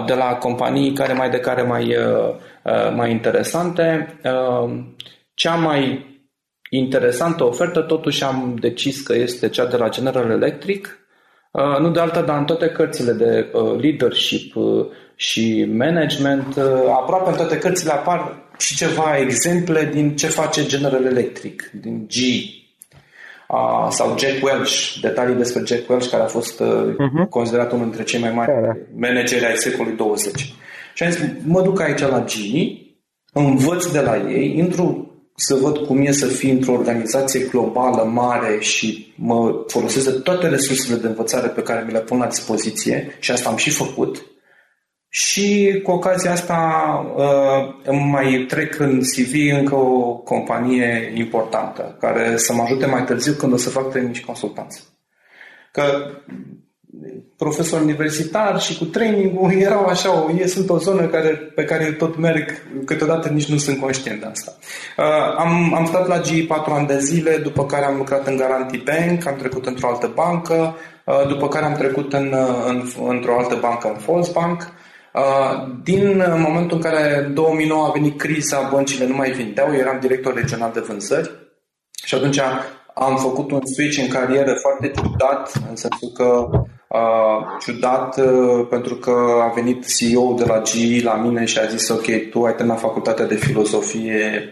de 0.05 0.13
la 0.13 0.35
companii 0.35 0.93
care 0.93 1.13
mai 1.13 1.29
de 1.29 1.39
care 1.39 1.61
mai 1.61 1.95
Uh, 1.95 2.35
mai 2.95 3.11
interesante. 3.11 4.17
Uh, 4.23 4.69
cea 5.33 5.55
mai 5.55 6.07
interesantă 6.69 7.43
ofertă 7.43 7.81
totuși 7.81 8.23
am 8.23 8.57
decis 8.59 9.01
că 9.01 9.15
este 9.15 9.49
cea 9.49 9.65
de 9.65 9.77
la 9.77 9.89
General 9.89 10.29
Electric, 10.29 10.99
uh, 11.51 11.77
nu 11.79 11.89
de 11.89 11.99
alta, 11.99 12.21
dar 12.21 12.37
în 12.37 12.45
toate 12.45 12.67
cărțile 12.67 13.11
de 13.11 13.51
leadership 13.81 14.53
și 15.15 15.65
management, 15.77 16.57
aproape 17.01 17.29
în 17.29 17.35
toate 17.35 17.57
cărțile 17.57 17.91
apar 17.91 18.47
și 18.57 18.75
ceva 18.75 19.17
exemple 19.17 19.89
din 19.93 20.15
ce 20.15 20.27
face 20.27 20.65
General 20.65 21.05
Electric, 21.05 21.71
din 21.81 22.07
G 22.07 22.15
sau 23.89 24.17
Jack 24.17 24.43
Welch, 24.43 24.93
detalii 25.01 25.35
despre 25.35 25.63
Jack 25.65 25.89
Welch, 25.89 26.09
care 26.09 26.23
a 26.23 26.25
fost 26.25 26.63
uh-huh. 26.63 27.29
considerat 27.29 27.71
unul 27.71 27.85
dintre 27.85 28.03
cei 28.03 28.19
mai 28.19 28.31
mari 28.31 28.51
da, 28.51 28.59
da. 28.59 28.77
manageri 28.95 29.45
ai 29.45 29.55
secolului 29.55 29.97
20. 29.97 30.53
Și 30.99 31.05
am 31.05 31.11
zis, 31.11 31.21
mă 31.43 31.61
duc 31.61 31.81
aici 31.81 31.99
la 31.99 32.23
Gini, 32.23 32.95
învăț 33.33 33.85
de 33.85 33.99
la 33.99 34.17
ei, 34.17 34.57
intru 34.57 35.13
să 35.35 35.55
văd 35.55 35.77
cum 35.77 36.05
e 36.05 36.11
să 36.11 36.27
fii 36.27 36.51
într-o 36.51 36.71
organizație 36.71 37.39
globală, 37.39 38.03
mare 38.03 38.59
și 38.59 39.13
mă 39.17 39.63
folosesc 39.67 40.05
de 40.05 40.19
toate 40.19 40.47
resursele 40.47 40.97
de 40.97 41.07
învățare 41.07 41.47
pe 41.47 41.61
care 41.61 41.83
mi 41.85 41.91
le 41.91 41.99
pun 41.99 42.17
la 42.17 42.27
dispoziție 42.27 43.15
și 43.19 43.31
asta 43.31 43.49
am 43.49 43.55
și 43.55 43.69
făcut. 43.69 44.25
Și 45.09 45.79
cu 45.83 45.91
ocazia 45.91 46.31
asta 46.31 46.57
uh, 47.15 47.81
îmi 47.83 48.09
mai 48.11 48.45
trec 48.47 48.79
în 48.79 48.99
CV 48.99 49.33
încă 49.51 49.75
o 49.75 50.15
companie 50.15 51.13
importantă 51.15 51.97
care 51.99 52.37
să 52.37 52.53
mă 52.53 52.61
ajute 52.61 52.85
mai 52.85 53.03
târziu 53.03 53.33
când 53.33 53.53
o 53.53 53.57
să 53.57 53.69
fac 53.69 53.89
training 53.89 54.15
și 54.15 54.25
consultanță. 54.25 54.79
Că 55.71 55.83
profesor 57.37 57.81
universitar 57.81 58.59
și 58.59 58.77
cu 58.77 58.85
training 58.85 59.51
erau 59.67 59.85
așa, 59.85 60.23
o, 60.23 60.31
e, 60.37 60.47
sunt 60.47 60.69
o 60.69 60.77
zonă 60.77 61.07
care, 61.07 61.29
pe 61.29 61.63
care 61.63 61.85
eu 61.85 61.91
tot 61.91 62.17
merg, 62.17 62.45
câteodată 62.85 63.29
nici 63.29 63.49
nu 63.49 63.57
sunt 63.57 63.79
conștient 63.79 64.19
de 64.19 64.25
asta. 64.25 64.55
Uh, 64.97 65.35
am, 65.37 65.73
am 65.75 65.85
stat 65.85 66.07
la 66.07 66.21
GE 66.21 66.43
4 66.47 66.73
ani 66.73 66.87
de 66.87 66.99
zile, 66.99 67.37
după 67.37 67.65
care 67.65 67.85
am 67.85 67.97
lucrat 67.97 68.27
în 68.27 68.35
Guarantee 68.35 68.83
Bank, 68.85 69.27
am 69.27 69.35
trecut 69.35 69.65
într-o 69.65 69.87
altă 69.87 70.11
bancă, 70.15 70.75
uh, 71.05 71.27
după 71.27 71.47
care 71.47 71.65
am 71.65 71.75
trecut 71.75 72.13
în, 72.13 72.35
în, 72.67 72.83
într-o 73.07 73.37
altă 73.37 73.57
bancă, 73.61 73.87
în 73.87 73.97
Volksbank. 74.05 74.71
Uh, 75.13 75.71
din 75.83 76.23
momentul 76.37 76.77
în 76.77 76.83
care 76.83 77.23
în 77.25 77.33
2009 77.33 77.85
a 77.85 77.91
venit 77.91 78.17
criza, 78.17 78.69
băncile 78.71 79.07
nu 79.07 79.15
mai 79.15 79.31
vindeau, 79.31 79.73
eram 79.73 79.97
director 79.99 80.33
regional 80.33 80.71
de 80.73 80.79
vânzări 80.79 81.31
și 82.03 82.15
atunci 82.15 82.39
am 82.93 83.17
făcut 83.17 83.51
un 83.51 83.61
switch 83.65 84.01
în 84.01 84.07
carieră 84.07 84.53
foarte 84.53 84.91
ciudat, 84.95 85.51
în 85.69 85.75
sensul 85.75 86.09
că 86.13 86.49
uh, 86.89 87.45
ciudat 87.59 88.17
uh, 88.17 88.67
pentru 88.69 88.95
că 88.95 89.15
a 89.41 89.51
venit 89.55 89.85
CEO 89.97 90.33
de 90.33 90.45
la 90.45 90.61
GE 90.61 91.03
la 91.03 91.15
mine 91.15 91.45
și 91.45 91.59
a 91.59 91.65
zis 91.65 91.89
ok, 91.89 92.05
tu 92.29 92.43
ai 92.43 92.55
terminat 92.55 92.79
facultatea 92.79 93.25
de 93.25 93.35
filozofie, 93.35 94.43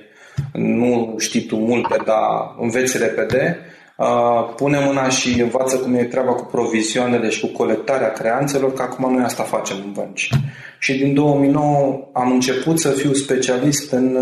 nu 0.54 1.16
știi 1.18 1.46
tu 1.46 1.56
multe, 1.56 1.96
dar 2.06 2.56
înveți 2.60 2.98
repede, 2.98 3.60
uh, 3.98 4.54
pune 4.56 4.80
mâna 4.86 5.10
și 5.10 5.42
învață 5.42 5.78
cum 5.78 5.94
e 5.94 6.04
treaba 6.04 6.32
cu 6.32 6.44
provizioanele 6.44 7.30
și 7.30 7.40
cu 7.40 7.48
colectarea 7.48 8.12
creanțelor, 8.12 8.74
că 8.74 8.82
acum 8.82 9.14
noi 9.14 9.24
asta 9.24 9.44
facem 9.44 9.78
în 9.86 9.92
bănci. 9.92 10.30
Și 10.80 10.98
din 10.98 11.14
2009 11.14 12.08
am 12.14 12.32
început 12.32 12.80
să 12.80 12.90
fiu 12.90 13.14
specialist 13.14 13.92
în 13.92 14.18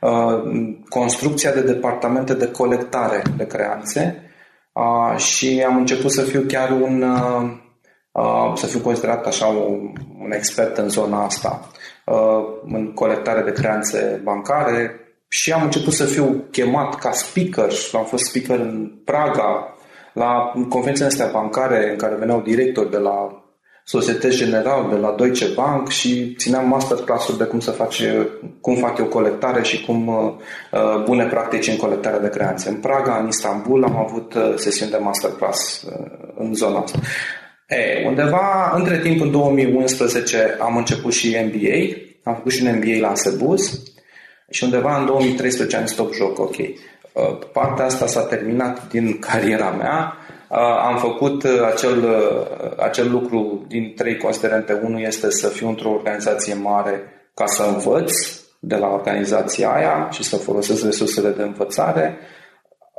uh, 0.00 0.78
construcția 0.88 1.52
de 1.52 1.60
departamente 1.60 2.34
de 2.34 2.50
colectare 2.50 3.22
de 3.36 3.46
creanțe 3.46 4.29
uh, 4.72 5.16
și 5.16 5.64
am 5.66 5.76
început 5.76 6.12
să 6.12 6.22
fiu 6.22 6.44
chiar 6.48 6.70
un 6.70 7.02
uh, 7.02 7.50
uh, 8.12 8.52
să 8.54 8.66
fiu 8.66 8.80
considerat 8.80 9.26
așa 9.26 9.46
un, 9.46 9.92
un 10.20 10.32
expert 10.32 10.76
în 10.76 10.88
zona 10.88 11.24
asta, 11.24 11.68
uh, 12.06 12.44
în 12.66 12.92
colectare 12.92 13.42
de 13.42 13.52
creanțe 13.52 14.20
bancare 14.24 15.00
și 15.28 15.52
am 15.52 15.62
început 15.62 15.92
să 15.92 16.04
fiu 16.04 16.44
chemat 16.50 16.94
ca 16.94 17.10
speaker, 17.10 17.72
am 17.92 18.04
fost 18.04 18.24
speaker 18.24 18.64
în 18.64 18.92
Praga, 19.04 19.74
la 20.12 20.52
conferințele 20.68 21.08
astea 21.08 21.30
bancare 21.32 21.90
în 21.90 21.96
care 21.96 22.14
veneau 22.14 22.40
directori 22.40 22.90
de 22.90 22.96
la 22.96 23.39
Societe 23.84 24.28
General, 24.28 24.88
de 24.90 24.96
la 24.96 25.14
Deutsche 25.18 25.46
Bank 25.54 25.88
și 25.88 26.34
țineam 26.38 26.68
masterclass-uri 26.68 27.38
de 27.38 27.44
cum 27.44 27.60
să 27.60 27.70
face, 27.70 28.28
cum 28.60 28.74
fac 28.74 28.98
eu 28.98 29.04
colectare 29.04 29.62
și 29.62 29.84
cum 29.84 30.06
uh, 30.06 31.02
bune 31.04 31.24
practici 31.24 31.68
în 31.68 31.76
colectarea 31.76 32.20
de 32.20 32.28
creanțe. 32.28 32.68
În 32.68 32.74
Praga, 32.74 33.18
în 33.20 33.28
Istanbul, 33.28 33.84
am 33.84 33.96
avut 33.96 34.34
uh, 34.34 34.52
sesiuni 34.54 34.90
de 34.90 34.96
masterclass 34.96 35.82
uh, 35.82 36.06
în 36.38 36.54
zona 36.54 36.78
asta. 36.78 36.98
E, 37.68 38.06
undeva, 38.06 38.72
între 38.76 38.98
timp, 38.98 39.20
în 39.20 39.30
2011, 39.30 40.56
am 40.60 40.76
început 40.76 41.12
și 41.12 41.36
MBA. 41.44 41.96
Am 42.30 42.34
făcut 42.34 42.52
și 42.52 42.62
un 42.62 42.74
MBA 42.76 43.08
la 43.08 43.14
Sebus 43.14 43.82
și 44.50 44.64
undeva 44.64 44.98
în 44.98 45.06
2013 45.06 45.76
am 45.76 45.86
stop 45.86 46.12
joc, 46.12 46.38
ok. 46.38 46.56
Uh, 46.58 47.38
partea 47.52 47.84
asta 47.84 48.06
s-a 48.06 48.22
terminat 48.22 48.88
din 48.88 49.18
cariera 49.18 49.70
mea. 49.70 50.16
Uh, 50.50 50.58
am 50.58 50.98
făcut 50.98 51.42
uh, 51.42 51.62
acel, 51.72 52.04
acel 52.76 53.10
lucru 53.10 53.64
din 53.68 53.92
trei 53.96 54.16
considerente. 54.16 54.80
Unul 54.84 55.00
este 55.00 55.30
să 55.30 55.48
fiu 55.48 55.68
într-o 55.68 55.90
organizație 55.90 56.54
mare 56.54 57.02
ca 57.34 57.46
să 57.46 57.62
învăț 57.62 58.12
de 58.60 58.76
la 58.76 58.86
organizația 58.86 59.72
aia 59.72 60.08
și 60.10 60.22
să 60.22 60.36
folosesc 60.36 60.84
resursele 60.84 61.30
de 61.30 61.42
învățare 61.42 62.18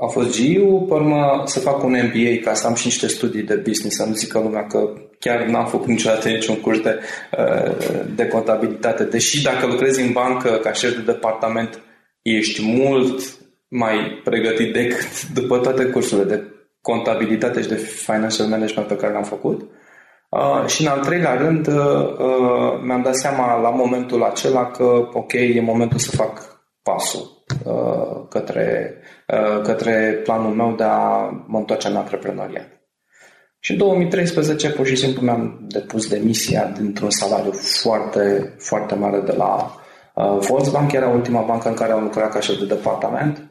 a 0.03 0.05
fost 0.05 0.31
GIU, 0.31 0.85
pe 0.87 0.93
urmă 0.93 1.43
să 1.45 1.59
fac 1.59 1.83
un 1.83 1.91
MBA 1.91 2.41
ca 2.43 2.53
să 2.53 2.67
am 2.67 2.75
și 2.75 2.85
niște 2.85 3.07
studii 3.07 3.41
de 3.41 3.55
business, 3.55 3.95
să 3.95 4.05
nu 4.05 4.13
zică 4.13 4.39
lumea 4.39 4.67
că 4.67 4.93
chiar 5.19 5.45
n-am 5.45 5.67
făcut 5.67 5.87
niciodată 5.87 6.29
niciun 6.29 6.55
curs 6.55 6.79
de, 6.79 6.99
uh, 7.37 7.75
de 8.15 8.27
contabilitate. 8.27 9.03
Deși 9.03 9.43
dacă 9.43 9.65
lucrezi 9.65 10.01
în 10.01 10.11
bancă 10.11 10.49
ca 10.49 10.71
șef 10.73 10.95
de 10.95 11.11
departament, 11.11 11.79
ești 12.21 12.61
mult 12.65 13.21
mai 13.67 14.21
pregătit 14.23 14.73
decât 14.73 15.27
după 15.33 15.57
toate 15.57 15.85
cursurile 15.85 16.35
de 16.35 16.43
contabilitate 16.81 17.61
și 17.61 17.67
de 17.67 17.75
financial 17.75 18.47
management 18.47 18.87
pe 18.87 18.95
care 18.95 19.11
le-am 19.11 19.23
făcut. 19.23 19.69
Uh, 20.29 20.65
și 20.65 20.81
în 20.81 20.87
al 20.87 20.99
treilea 20.99 21.35
rând, 21.35 21.67
uh, 21.67 21.75
uh, 22.17 22.81
mi-am 22.83 23.01
dat 23.01 23.15
seama 23.15 23.59
la 23.59 23.69
momentul 23.69 24.23
acela 24.23 24.71
că, 24.71 25.09
ok, 25.13 25.33
e 25.33 25.61
momentul 25.61 25.99
să 25.99 26.15
fac 26.15 26.61
pasul 26.83 27.43
uh, 27.65 28.27
către, 28.29 28.97
uh, 29.27 29.61
către 29.61 30.19
planul 30.23 30.53
meu 30.53 30.75
de 30.75 30.83
a 30.83 31.29
mă 31.47 31.57
întoarce 31.57 31.87
în 31.87 31.95
antreprenoriat. 31.95 32.67
Și 33.59 33.71
în 33.71 33.77
2013 33.77 34.69
pur 34.69 34.85
și 34.85 34.95
simplu 34.95 35.21
mi-am 35.21 35.65
depus 35.67 36.07
demisia 36.07 36.65
dintr-un 36.65 37.09
salariu 37.09 37.51
foarte, 37.51 38.55
foarte 38.57 38.95
mare 38.95 39.19
de 39.19 39.31
la 39.31 39.75
uh, 40.15 40.37
Volksbank, 40.39 40.91
era 40.91 41.07
ultima 41.07 41.41
bancă 41.41 41.67
în 41.67 41.73
care 41.73 41.91
am 41.91 42.03
lucrat 42.03 42.31
ca 42.31 42.39
șef 42.39 42.57
de 42.57 42.65
departament 42.65 43.49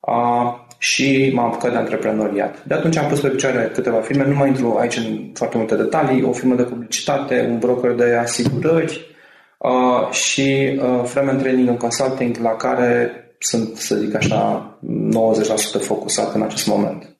uh, 0.00 0.54
și 0.82 1.30
m-am 1.34 1.46
apucat 1.46 1.70
de 1.70 1.76
antreprenoriat. 1.76 2.64
De 2.64 2.74
atunci 2.74 2.96
am 2.96 3.08
pus 3.08 3.20
pe 3.20 3.28
picioare 3.28 3.70
câteva 3.72 4.00
firme, 4.00 4.26
nu 4.26 4.34
mai 4.34 4.48
intru 4.48 4.76
aici 4.76 4.96
în 4.96 5.30
foarte 5.34 5.56
multe 5.56 5.76
detalii, 5.76 6.22
o 6.22 6.32
firmă 6.32 6.54
de 6.54 6.62
publicitate, 6.62 7.46
un 7.50 7.58
broker 7.58 7.94
de 7.94 8.14
asigurări, 8.14 9.16
uh, 9.58 10.10
și 10.10 10.78
uh, 10.82 11.04
Fremen 11.04 11.38
Training 11.38 11.68
and 11.68 11.78
Consulting, 11.78 12.36
la 12.36 12.56
care 12.56 13.10
sunt, 13.38 13.76
să 13.76 13.96
zic 13.96 14.14
așa, 14.14 14.78
90% 15.78 15.80
focusat 15.80 16.34
în 16.34 16.42
acest 16.42 16.66
moment. 16.66 17.16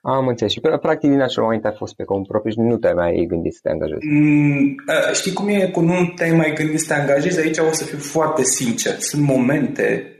Am 0.00 0.26
înțeles. 0.26 0.52
Și 0.52 0.60
practic 0.60 1.10
din 1.10 1.20
acel 1.20 1.42
moment 1.42 1.64
ai 1.64 1.74
fost 1.76 1.94
pe 1.94 2.04
cont 2.04 2.26
propriu 2.26 2.52
și 2.52 2.58
nu 2.58 2.76
te-ai 2.76 2.92
mai 2.92 3.24
gândit 3.28 3.52
să 3.52 3.60
te 3.62 3.70
angajezi. 3.70 4.06
Mm, 4.06 4.74
știi 5.12 5.32
cum 5.32 5.48
e 5.48 5.70
cu 5.70 5.80
nu 5.80 6.12
te-ai 6.16 6.36
mai 6.36 6.52
gândit 6.54 6.80
să 6.80 6.94
te 6.94 7.00
angajezi? 7.00 7.40
Aici 7.40 7.58
o 7.58 7.72
să 7.72 7.84
fiu 7.84 7.98
foarte 7.98 8.42
sincer. 8.44 8.98
Sunt 8.98 9.22
momente 9.26 10.14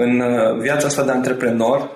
în 0.00 0.20
uh, 0.20 0.60
viața 0.60 0.86
asta 0.86 1.04
de 1.04 1.10
antreprenor 1.10 1.90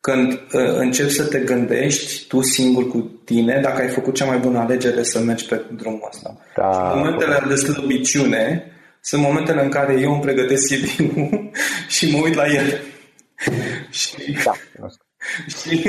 când 0.00 0.32
uh, 0.32 0.74
începi 0.76 1.10
să 1.10 1.24
te 1.24 1.38
gândești 1.38 2.26
tu 2.26 2.42
singur 2.42 2.88
cu 2.88 3.20
tine 3.24 3.60
dacă 3.62 3.82
ai 3.82 3.88
făcut 3.88 4.14
cea 4.14 4.24
mai 4.24 4.38
bună 4.38 4.58
alegere 4.58 5.02
să 5.02 5.18
mergi 5.18 5.46
pe 5.46 5.62
drumul 5.76 6.08
ăsta. 6.08 6.36
Da. 6.56 6.72
Și 6.72 6.96
momentele 6.96 7.42
de 7.48 7.54
slăbiciune 7.54 8.72
sunt 9.00 9.22
momentele 9.22 9.62
în 9.62 9.68
care 9.68 10.00
eu 10.00 10.12
îmi 10.12 10.20
pregătesc 10.20 10.74
cv 10.74 10.84
și 11.94 12.10
mă 12.10 12.18
uit 12.22 12.34
la 12.34 12.46
el. 12.46 12.80
și, 13.90 14.38
da, 14.44 14.52
și, 15.58 15.84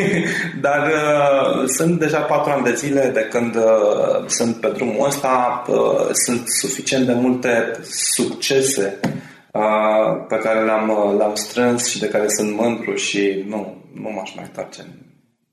dar 0.61 0.87
uh, 0.87 1.67
sunt 1.67 1.99
deja 1.99 2.19
patru 2.19 2.51
ani 2.51 2.63
de 2.63 2.73
zile 2.73 3.11
de 3.13 3.27
când 3.31 3.55
uh, 3.55 4.25
sunt 4.27 4.55
pe 4.55 4.71
drumul 4.75 5.05
ăsta, 5.07 5.63
uh, 5.67 6.09
sunt 6.25 6.43
suficient 6.61 7.05
de 7.05 7.13
multe 7.13 7.71
succese 7.91 8.99
uh, 9.03 9.09
pe 10.27 10.37
care 10.37 10.63
le-am, 10.63 10.89
uh, 10.89 11.17
le-am 11.17 11.35
strâns 11.35 11.87
și 11.87 11.99
de 11.99 12.07
care 12.07 12.27
sunt 12.27 12.55
mândru 12.55 12.95
și 12.95 13.43
nu, 13.47 13.83
nu 13.93 14.09
m-aș 14.09 14.35
mai 14.35 14.45
întoarce 14.47 14.81
în, 14.81 14.91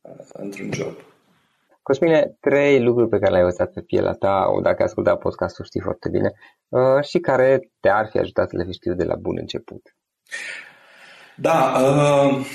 uh, 0.01 0.27
într-un 0.33 0.73
job. 0.73 0.95
Cosmine, 1.83 2.37
trei 2.41 2.83
lucruri 2.83 3.09
pe 3.09 3.19
care 3.19 3.31
le-ai 3.31 3.43
învățat 3.43 3.73
pe 3.73 3.81
pielea 3.81 4.13
ta, 4.13 4.47
o 4.57 4.61
dacă 4.61 4.77
ai 4.79 4.85
ascultat 4.85 5.19
podcastul 5.19 5.65
știi 5.65 5.81
foarte 5.81 6.09
bine, 6.09 6.33
uh, 6.69 7.05
și 7.05 7.19
care 7.19 7.71
te-ar 7.81 8.09
fi 8.11 8.19
ajutat 8.19 8.49
să 8.49 8.57
le 8.57 8.65
fi 8.65 8.73
știut 8.73 8.97
de 8.97 9.05
la 9.05 9.15
bun 9.15 9.37
început. 9.41 9.83
Da, 11.37 11.77
uh, 11.83 12.47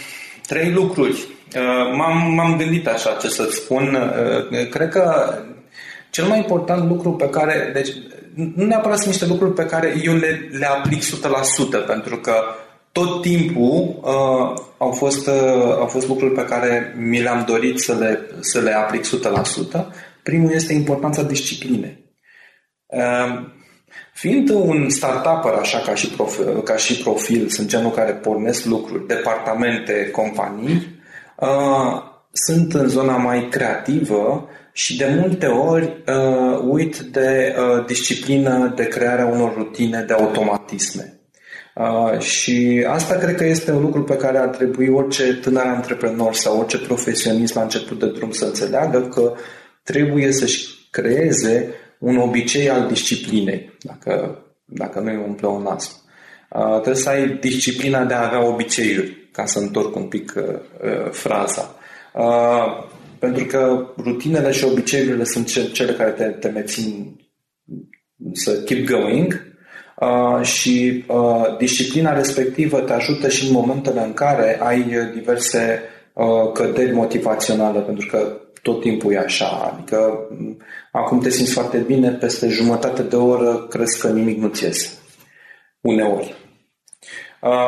trei 0.47 0.71
lucruri. 0.71 1.27
Uh, 1.55 1.93
m-am, 1.95 2.33
m-am 2.33 2.57
gândit 2.57 2.87
așa 2.87 3.17
ce 3.21 3.27
să-ți 3.27 3.55
spun. 3.55 3.95
Uh, 3.95 4.69
cred 4.69 4.89
că 4.89 5.33
cel 6.09 6.25
mai 6.25 6.37
important 6.37 6.89
lucru 6.89 7.11
pe 7.11 7.29
care, 7.29 7.69
deci 7.73 7.89
nu 8.35 8.65
neapărat 8.65 8.97
sunt 8.97 9.09
niște 9.09 9.25
lucruri 9.25 9.53
pe 9.53 9.65
care 9.65 9.95
eu 10.03 10.13
le, 10.13 10.49
le 10.51 10.65
aplic 10.65 11.01
100%, 11.03 11.07
pentru 11.87 12.17
că 12.17 12.33
tot 12.91 13.21
timpul 13.21 13.99
uh, 14.01 14.61
au, 14.77 14.91
fost, 14.91 15.27
uh, 15.27 15.75
au 15.79 15.85
fost 15.85 16.07
lucruri 16.07 16.33
pe 16.33 16.45
care 16.45 16.95
mi 16.97 17.21
le-am 17.21 17.43
dorit 17.47 17.79
să 17.79 17.95
le, 17.99 18.29
să 18.39 18.59
le 18.59 18.71
aplic 18.71 19.03
100%. 19.05 19.85
Primul 20.23 20.51
este 20.51 20.73
importanța 20.73 21.23
disciplinei. 21.23 22.13
Uh, 22.85 23.49
fiind 24.13 24.49
un 24.49 24.89
startup 24.89 25.45
așa 25.59 25.79
ca 25.79 25.95
și, 25.95 26.07
profil, 26.07 26.61
ca 26.61 26.75
și 26.75 26.97
profil, 26.97 27.49
sunt 27.49 27.67
genul 27.67 27.91
care 27.91 28.11
pornesc 28.11 28.65
lucruri, 28.65 29.07
departamente, 29.07 30.09
companii, 30.11 31.01
uh, 31.35 32.01
sunt 32.31 32.73
în 32.73 32.87
zona 32.87 33.17
mai 33.17 33.47
creativă 33.49 34.49
și 34.73 34.97
de 34.97 35.17
multe 35.19 35.45
ori 35.45 36.03
uh, 36.07 36.59
uit 36.67 36.97
de 36.97 37.55
uh, 37.57 37.85
disciplină, 37.85 38.73
de 38.75 38.87
crearea 38.87 39.25
unor 39.25 39.53
rutine, 39.53 40.03
de 40.07 40.13
automatisme. 40.13 41.19
Uh, 41.75 42.19
și 42.19 42.85
asta 42.87 43.15
cred 43.15 43.35
că 43.35 43.45
este 43.45 43.71
un 43.71 43.81
lucru 43.81 44.03
pe 44.03 44.15
care 44.15 44.37
ar 44.37 44.47
trebui 44.47 44.87
orice 44.87 45.35
tânăr 45.35 45.65
antreprenor 45.65 46.33
sau 46.33 46.59
orice 46.59 46.77
profesionist 46.77 47.53
la 47.53 47.61
început 47.61 47.99
de 47.99 48.11
drum 48.11 48.31
să 48.31 48.45
înțeleagă 48.45 49.01
că 49.01 49.33
trebuie 49.83 50.31
să-și 50.31 50.87
creeze 50.91 51.73
un 51.99 52.17
obicei 52.17 52.69
al 52.69 52.87
disciplinei, 52.87 53.77
dacă, 53.81 54.43
dacă 54.65 54.99
nu 54.99 55.09
e 55.09 55.23
un 55.27 55.33
pleonasm. 55.33 55.91
Uh, 56.49 56.71
trebuie 56.71 57.03
să 57.03 57.09
ai 57.09 57.37
disciplina 57.41 58.03
de 58.03 58.13
a 58.13 58.25
avea 58.25 58.45
obiceiuri, 58.45 59.29
ca 59.31 59.45
să 59.45 59.59
întorc 59.59 59.95
un 59.95 60.03
pic 60.03 60.33
uh, 60.35 60.43
uh, 60.43 61.11
fraza. 61.11 61.75
Uh, 62.13 62.89
pentru 63.21 63.45
că 63.45 63.87
rutinele 63.97 64.51
și 64.51 64.63
obiceiurile 64.63 65.23
sunt 65.23 65.73
cele 65.73 65.91
care 65.91 66.11
te, 66.11 66.23
te 66.23 66.47
mențin 66.47 67.15
să 68.33 68.61
keep 68.63 68.85
going 68.85 69.51
Uh, 70.01 70.41
și 70.41 71.05
uh, 71.07 71.57
disciplina 71.57 72.13
respectivă 72.13 72.79
te 72.79 72.93
ajută 72.93 73.29
și 73.29 73.47
în 73.47 73.51
momentele 73.51 74.01
în 74.01 74.13
care 74.13 74.59
ai 74.61 75.09
diverse 75.13 75.81
uh, 76.13 76.51
căderi 76.53 76.93
motivaționale, 76.93 77.79
pentru 77.79 78.07
că 78.11 78.37
tot 78.61 78.81
timpul 78.81 79.13
e 79.13 79.17
așa. 79.17 79.71
Adică 79.73 80.27
mm, 80.29 80.57
acum 80.91 81.19
te 81.19 81.29
simți 81.29 81.53
foarte 81.53 81.77
bine, 81.77 82.09
peste 82.09 82.47
jumătate 82.47 83.01
de 83.03 83.15
oră 83.15 83.67
crezi 83.69 84.01
că 84.01 84.07
nimic 84.07 84.37
nu-ți 84.37 84.63
iese. 84.63 84.89
Uneori. 85.81 86.35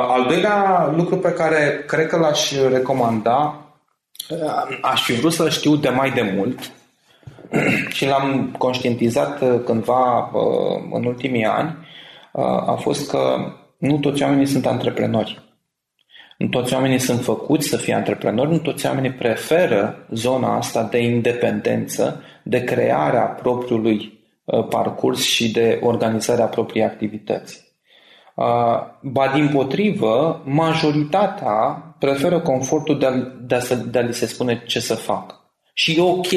Al 0.08 0.26
doilea 0.28 0.94
lucru 0.98 1.18
pe 1.18 1.34
care 1.34 1.84
cred 1.88 2.08
că 2.08 2.18
l-aș 2.18 2.52
recomanda, 2.72 3.63
aș 4.82 5.04
fi 5.04 5.14
vrut 5.14 5.34
să 5.34 5.50
știu 5.50 5.76
de 5.76 5.90
mai 5.90 6.12
de 6.12 6.34
mult 6.36 6.72
și 7.96 8.06
l-am 8.06 8.56
conștientizat 8.58 9.64
cândva 9.66 10.32
în 10.92 11.06
ultimii 11.06 11.46
ani, 11.46 11.78
a 12.66 12.78
fost 12.82 13.10
că 13.10 13.54
nu 13.78 13.98
toți 13.98 14.24
oamenii 14.24 14.46
sunt 14.46 14.66
antreprenori. 14.66 15.42
Nu 16.38 16.48
toți 16.48 16.74
oamenii 16.74 17.00
sunt 17.00 17.24
făcuți 17.24 17.68
să 17.68 17.78
fie 17.78 17.94
antreprenori, 17.94 18.52
nu 18.52 18.58
toți 18.58 18.86
oamenii 18.86 19.12
preferă 19.12 20.06
zona 20.10 20.56
asta 20.56 20.84
de 20.84 20.98
independență, 20.98 22.24
de 22.44 22.64
crearea 22.64 23.22
propriului 23.22 24.22
uh, 24.44 24.68
parcurs 24.68 25.22
și 25.22 25.52
de 25.52 25.80
organizarea 25.82 26.46
propriei 26.46 26.86
activități. 26.86 27.64
Uh, 28.36 28.46
ba 29.02 29.32
din 29.34 29.50
potrivă, 29.54 30.42
majoritatea 30.46 31.93
preferă 32.06 32.40
confortul 32.40 33.00
de 33.00 33.06
a, 33.06 33.12
de, 33.42 33.56
a, 33.56 33.76
de 33.76 33.98
a 33.98 34.02
li 34.02 34.14
se 34.14 34.26
spune 34.26 34.64
ce 34.66 34.80
să 34.80 34.96
fac. 34.96 35.42
Și 35.74 35.98
e 35.98 36.02
ok. 36.02 36.28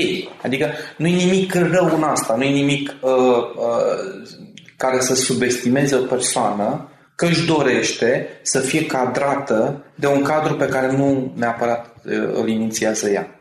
Adică 0.43 0.71
nu 0.97 1.07
e 1.07 1.25
nimic 1.25 1.55
rău 1.55 1.95
în 1.97 2.03
asta, 2.03 2.35
nu 2.35 2.43
e 2.43 2.51
nimic 2.51 2.95
uh, 3.01 3.11
uh, 3.57 4.29
care 4.77 5.01
să 5.01 5.15
subestimeze 5.15 5.95
o 5.95 6.05
persoană 6.05 6.91
că 7.17 7.27
își 7.27 7.47
dorește 7.47 8.29
să 8.43 8.61
fie 8.61 8.87
cadrată 8.87 9.85
de 9.95 10.07
un 10.07 10.23
cadru 10.23 10.55
pe 10.55 10.67
care 10.67 10.97
nu 10.97 11.33
neapărat 11.35 11.95
uh, 12.05 12.29
îl 12.33 12.49
inițiază 12.49 13.11
ea. 13.11 13.41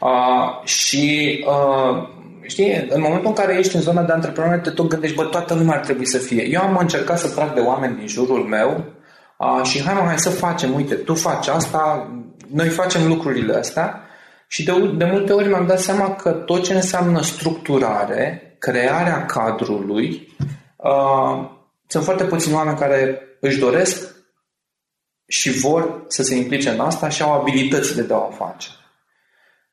Uh, 0.00 0.64
și 0.64 1.38
uh, 1.46 2.08
știi, 2.42 2.86
în 2.88 3.00
momentul 3.00 3.28
în 3.28 3.34
care 3.34 3.58
ești 3.58 3.76
în 3.76 3.82
zona 3.82 4.02
de 4.02 4.12
antreprenoriat, 4.12 4.62
te 4.62 4.70
tot 4.70 4.88
gândești, 4.88 5.16
bă, 5.16 5.24
toată 5.24 5.54
lumea 5.54 5.76
ar 5.76 5.84
trebui 5.84 6.06
să 6.06 6.18
fie. 6.18 6.48
Eu 6.50 6.60
am 6.60 6.76
încercat 6.76 7.18
să 7.18 7.34
trag 7.34 7.54
de 7.54 7.60
oameni 7.60 7.96
din 7.96 8.06
jurul 8.06 8.42
meu 8.42 8.96
uh, 9.38 9.64
și 9.64 9.82
hai 9.82 9.94
mă, 9.94 10.00
hai 10.00 10.18
să 10.18 10.30
facem, 10.30 10.74
uite, 10.74 10.94
tu 10.94 11.14
faci 11.14 11.46
asta, 11.46 12.10
noi 12.52 12.68
facem 12.68 13.06
lucrurile 13.06 13.54
astea 13.54 14.02
și 14.48 14.64
de, 14.64 14.72
de 14.96 15.04
multe 15.04 15.32
ori 15.32 15.48
mi-am 15.48 15.66
dat 15.66 15.80
seama 15.80 16.14
că 16.14 16.30
tot 16.30 16.64
ce 16.64 16.74
înseamnă 16.74 17.22
structurare, 17.22 18.56
crearea 18.58 19.26
cadrului, 19.26 20.36
uh, 20.76 21.50
sunt 21.86 22.04
foarte 22.04 22.24
puțini 22.24 22.54
oameni 22.54 22.78
care 22.78 23.20
își 23.40 23.58
doresc 23.58 24.16
și 25.26 25.50
vor 25.50 26.04
să 26.06 26.22
se 26.22 26.36
implice 26.36 26.70
în 26.70 26.80
asta 26.80 27.08
și 27.08 27.22
au 27.22 27.40
abilitățile 27.40 28.02
de 28.02 28.14
a 28.14 28.16
o 28.16 28.30
face. 28.30 28.68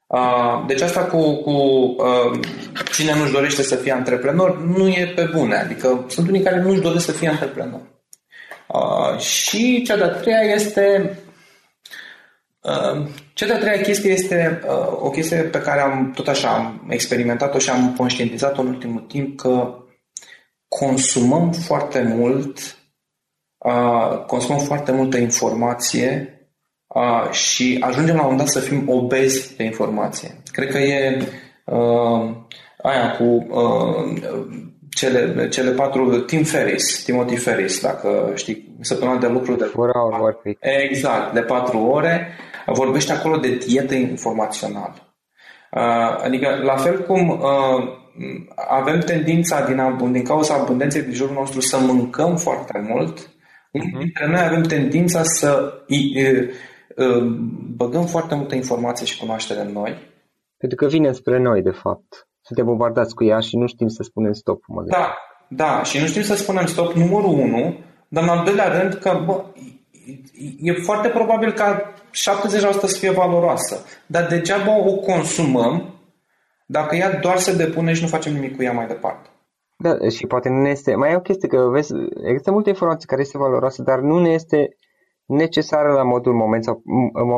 Uh, 0.08 0.64
deci 0.68 0.82
asta 0.82 1.02
cu, 1.02 1.42
cu 1.42 1.52
uh, 1.52 2.40
cine 2.92 3.16
nu-și 3.16 3.32
dorește 3.32 3.64
să 3.64 3.76
fie 3.76 3.92
antreprenor 3.92 4.58
nu 4.58 4.88
e 4.88 5.12
pe 5.16 5.30
bune. 5.34 5.56
Adică 5.56 6.06
sunt 6.08 6.28
unii 6.28 6.42
care 6.42 6.62
nu-și 6.62 6.82
doresc 6.82 7.06
să 7.06 7.12
fie 7.12 7.30
antreprenor. 7.30 7.82
Uh, 8.68 9.20
și 9.20 9.82
cea 9.82 9.98
de-a 9.98 10.10
treia 10.10 10.54
este 10.54 11.18
cea 13.34 13.46
de-a 13.46 13.58
treia 13.58 13.82
chestie 13.82 14.12
este 14.12 14.62
o 15.00 15.10
chestie 15.10 15.38
pe 15.38 15.62
care 15.62 15.82
am 15.82 16.12
tot 16.16 16.28
așa 16.28 16.50
am 16.50 16.88
experimentat-o 16.90 17.58
și 17.60 17.70
am 17.70 17.94
conștientizat-o 17.98 18.62
în 18.62 18.68
ultimul 18.68 19.02
timp 19.02 19.40
că 19.40 19.76
consumăm 20.68 21.52
foarte 21.52 22.02
mult, 22.02 22.78
uh, 23.58 24.24
consumăm 24.28 24.60
foarte 24.60 24.92
multă 24.92 25.18
informație 25.18 26.40
uh, 26.88 27.32
și 27.32 27.78
ajungem 27.82 28.16
la 28.16 28.26
un 28.26 28.38
dat 28.38 28.48
să 28.48 28.60
fim 28.60 28.90
obezi 28.90 29.56
de 29.56 29.64
informație. 29.64 30.42
Cred 30.52 30.70
că 30.70 30.78
e 30.78 31.28
uh, 31.66 32.36
aia 32.82 33.16
cu 33.18 33.24
uh, 33.24 34.22
cele, 34.96 35.48
cele 35.50 35.72
patru, 35.72 36.20
Tim 36.20 36.44
Ferris, 36.44 37.04
Timothy 37.04 37.36
Ferris, 37.36 37.82
dacă 37.82 38.32
știi, 38.36 38.76
săptămâna 38.82 39.20
de 39.20 39.28
lucru 39.28 39.56
de... 39.56 39.64
Four 39.64 39.90
hour 39.94 40.20
work 40.22 40.44
week. 40.46 40.58
Exact, 40.60 41.34
de 41.34 41.42
patru 41.42 41.78
ore. 41.78 42.28
Vorbește 42.66 43.12
acolo 43.12 43.38
de 43.38 43.56
dietă 43.56 43.94
informațională. 43.94 45.16
Uh, 45.72 46.24
adică, 46.24 46.60
la 46.64 46.76
fel 46.76 47.02
cum 47.02 47.30
uh, 47.30 47.84
avem 48.56 49.00
tendința 49.00 49.66
din, 49.66 49.80
abund, 49.80 50.14
din 50.14 50.24
cauza 50.24 50.54
abundenței 50.54 51.02
din 51.02 51.14
jurul 51.14 51.36
nostru 51.36 51.60
să 51.60 51.78
mâncăm 51.78 52.36
foarte 52.36 52.86
mult, 52.88 53.20
uh-huh. 53.20 53.98
dintre 54.00 54.28
noi 54.28 54.42
avem 54.42 54.62
tendința 54.62 55.24
să 55.24 55.74
băgăm 57.76 58.06
foarte 58.06 58.36
multă 58.36 58.56
informație 58.56 59.06
și 59.06 59.20
cunoaștere 59.20 59.60
în 59.60 59.72
noi. 59.72 60.14
Pentru 60.58 60.78
că 60.78 60.88
vine 60.88 61.12
spre 61.12 61.40
noi, 61.40 61.62
de 61.62 61.72
fapt. 61.72 62.28
Suntem 62.48 62.66
bombardați 62.66 63.16
cu 63.16 63.24
ea 63.24 63.40
și 63.40 63.58
nu 63.58 63.68
știm 63.68 63.88
să 63.88 64.04
spunem 64.04 64.34
stop. 64.34 64.64
Mă 64.68 64.84
da, 64.84 65.18
da, 65.48 65.84
și 65.84 66.00
nu 66.00 66.06
știm 66.06 66.22
să 66.22 66.36
spunem 66.36 66.66
stop, 66.66 66.92
numărul 66.92 67.30
unu, 67.30 67.76
dar 68.08 68.24
în 68.24 68.30
al 68.30 68.44
doilea 68.46 68.80
rând 68.80 68.94
că 68.94 69.22
bă, 69.26 69.44
e 70.60 70.74
foarte 70.74 71.10
probabil 71.10 71.52
ca 71.52 71.94
70% 72.06 72.12
să 72.80 72.98
fie 73.00 73.12
valoroasă. 73.12 73.86
Dar 74.06 74.28
degeaba 74.28 74.78
o 74.78 74.96
consumăm 74.96 75.94
dacă 76.66 76.96
ea 76.96 77.20
doar 77.20 77.38
se 77.38 77.56
depune 77.56 77.94
și 77.94 78.02
nu 78.02 78.08
facem 78.08 78.34
nimic 78.34 78.56
cu 78.56 78.64
ea 78.64 78.72
mai 78.72 78.88
departe. 78.88 79.30
Da, 79.78 80.10
și 80.10 80.28
poate 80.28 80.50
nu 80.50 80.62
ne 80.62 80.70
este... 80.70 80.96
Mai 80.96 81.12
e 81.12 81.16
o 81.16 81.20
chestie 81.20 81.48
că, 81.48 81.58
vezi, 81.72 81.94
există 82.24 82.52
multe 82.52 82.70
informații 82.70 83.08
care 83.08 83.22
este 83.22 83.38
valoroasă, 83.38 83.82
dar 83.82 84.00
nu 84.00 84.20
ne 84.20 84.30
este 84.30 84.78
necesară 85.26 85.94
la 85.94 86.04
modul 86.04 86.34
moment 86.34 86.64
sau 86.64 86.82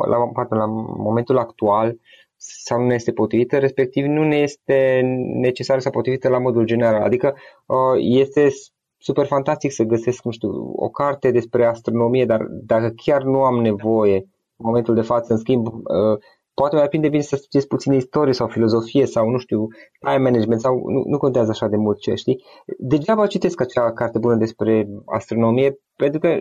la, 0.09 0.17
pardon, 0.33 0.57
la 0.57 0.65
momentul 0.97 1.37
actual 1.37 1.97
sau 2.37 2.79
nu 2.79 2.85
ne 2.85 2.93
este 2.93 3.11
potrivită, 3.11 3.57
respectiv 3.57 4.05
nu 4.05 4.23
ne 4.23 4.37
este 4.37 5.01
necesară 5.41 5.79
sau 5.79 5.91
potrivită 5.91 6.29
la 6.29 6.39
modul 6.39 6.65
general. 6.65 7.01
Adică 7.01 7.35
uh, 7.65 7.97
este 7.97 8.49
super 8.97 9.25
fantastic 9.25 9.71
să 9.71 9.83
găsesc, 9.83 10.23
nu 10.23 10.31
știu, 10.31 10.49
o 10.75 10.89
carte 10.89 11.31
despre 11.31 11.65
astronomie, 11.65 12.25
dar 12.25 12.41
dacă 12.49 12.93
chiar 12.95 13.23
nu 13.23 13.43
am 13.43 13.61
nevoie 13.61 14.15
în 14.15 14.65
momentul 14.65 14.95
de 14.95 15.01
față, 15.01 15.33
în 15.33 15.39
schimb, 15.39 15.67
uh, 15.67 16.17
poate 16.53 16.75
mai 16.75 16.87
prinde 16.87 17.09
bine 17.09 17.21
să 17.21 17.35
studiezi 17.35 17.67
puțin 17.67 17.93
istorie 17.93 18.33
sau 18.33 18.47
filozofie 18.47 19.05
sau, 19.05 19.29
nu 19.29 19.37
știu, 19.37 19.67
time 19.99 20.23
management 20.23 20.61
sau 20.61 20.89
nu, 20.89 21.03
nu 21.05 21.17
contează 21.17 21.49
așa 21.49 21.67
de 21.67 21.75
mult 21.75 21.99
ce 21.99 22.15
știi. 22.15 22.43
Degeaba 22.77 23.27
citesc 23.27 23.61
acea 23.61 23.93
carte 23.93 24.17
bună 24.17 24.35
despre 24.35 24.87
astronomie, 25.05 25.79
pentru 25.95 26.19
că 26.19 26.37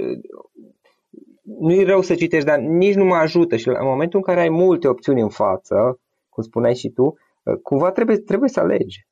nu 1.59 1.73
e 1.73 1.85
rău 1.85 2.03
să 2.03 2.15
citești, 2.15 2.47
dar 2.47 2.59
nici 2.59 2.95
nu 2.95 3.05
mă 3.05 3.15
ajută 3.15 3.57
și 3.57 3.69
în 3.69 3.87
momentul 3.87 4.19
în 4.19 4.25
care 4.25 4.41
ai 4.41 4.49
multe 4.49 4.89
opțiuni 4.89 5.21
în 5.21 5.29
față, 5.29 6.01
cum 6.29 6.43
spuneai 6.43 6.75
și 6.75 6.89
tu, 6.89 7.17
cumva 7.63 7.91
trebuie, 7.91 8.17
trebuie 8.17 8.49
să 8.49 8.61
alegi. 8.61 9.07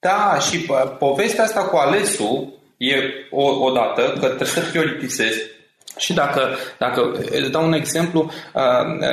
Da, 0.00 0.38
și 0.38 0.70
povestea 0.98 1.44
asta 1.44 1.64
cu 1.64 1.76
alesul 1.76 2.60
e 2.76 2.94
o, 3.30 3.64
o 3.64 3.70
dată 3.72 4.02
că 4.02 4.26
trebuie 4.26 4.46
să 4.46 4.68
prioritizezi 4.70 5.55
și 5.96 6.14
dacă, 6.14 6.40
dacă 6.78 7.12
îți 7.30 7.50
dau 7.50 7.66
un 7.66 7.72
exemplu, 7.72 8.30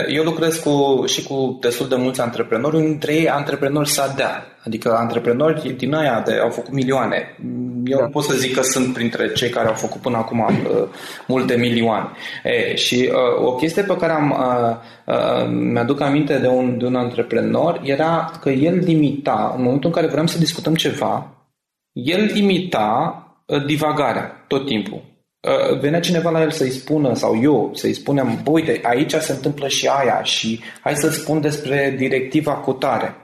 eu 0.09 0.23
lucrez 0.23 0.57
cu, 0.57 1.03
și 1.05 1.23
cu 1.23 1.57
destul 1.61 1.87
de 1.87 1.95
mulți 1.95 2.21
antreprenori, 2.21 2.75
unul 2.75 2.87
dintre 2.87 3.13
ei 3.13 3.29
antreprenori 3.29 3.89
sadea, 3.89 4.53
adică 4.65 4.95
antreprenori 4.95 5.73
din 5.77 5.93
aia 5.93 6.23
de, 6.25 6.39
au 6.41 6.49
făcut 6.49 6.73
milioane. 6.73 7.35
Eu 7.85 7.99
da. 7.99 8.05
pot 8.05 8.23
să 8.23 8.35
zic 8.35 8.55
că 8.55 8.61
sunt 8.61 8.93
printre 8.93 9.31
cei 9.31 9.49
care 9.49 9.67
au 9.67 9.73
făcut 9.73 10.01
până 10.01 10.17
acum 10.17 10.39
uh, 10.39 10.87
multe 11.27 11.55
milioane. 11.55 12.09
E, 12.43 12.75
și 12.75 13.09
uh, 13.11 13.45
o 13.45 13.55
chestie 13.55 13.83
pe 13.83 13.97
care 13.97 14.11
am, 14.11 14.29
uh, 14.31 15.15
uh, 15.15 15.49
mi-aduc 15.49 16.01
aminte 16.01 16.37
de 16.37 16.47
un, 16.47 16.77
de 16.77 16.85
un 16.85 16.95
antreprenor 16.95 17.81
era 17.83 18.31
că 18.41 18.49
el 18.49 18.77
limita, 18.77 19.53
în 19.57 19.63
momentul 19.63 19.89
în 19.89 19.95
care 19.95 20.07
vreau 20.07 20.27
să 20.27 20.37
discutăm 20.37 20.75
ceva, 20.75 21.27
el 21.91 22.23
limita 22.33 23.17
uh, 23.45 23.65
divagarea 23.65 24.45
tot 24.47 24.65
timpul. 24.65 25.12
Uh, 25.47 25.79
venea 25.79 25.99
cineva 25.99 26.29
la 26.29 26.41
el 26.41 26.51
să-i 26.51 26.69
spună, 26.69 27.13
sau 27.13 27.41
eu 27.41 27.71
să-i 27.73 27.93
spunem, 27.93 28.39
bă, 28.43 28.49
uite, 28.49 28.79
aici 28.83 29.13
se 29.13 29.31
întâmplă 29.31 29.67
și 29.67 29.87
aia 29.87 30.23
și 30.23 30.59
hai 30.81 30.95
să-ți 30.95 31.17
spun 31.17 31.41
despre 31.41 31.93
directiva 31.97 32.53
cotare. 32.53 33.15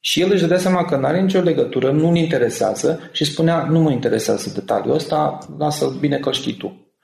Și 0.00 0.20
el 0.20 0.30
își 0.30 0.40
dădea 0.40 0.58
seama 0.58 0.84
că 0.84 0.96
nu 0.96 1.06
are 1.06 1.20
nicio 1.20 1.40
legătură, 1.40 1.90
nu-l 1.90 2.16
interesează 2.16 3.10
și 3.12 3.24
spunea, 3.24 3.66
nu 3.70 3.80
mă 3.80 3.90
interesează 3.90 4.50
detaliul 4.54 4.94
ăsta, 4.94 5.38
lasă 5.58 5.96
bine 6.00 6.18
că 6.18 6.32
știi 6.32 6.54
tu. 6.54 6.94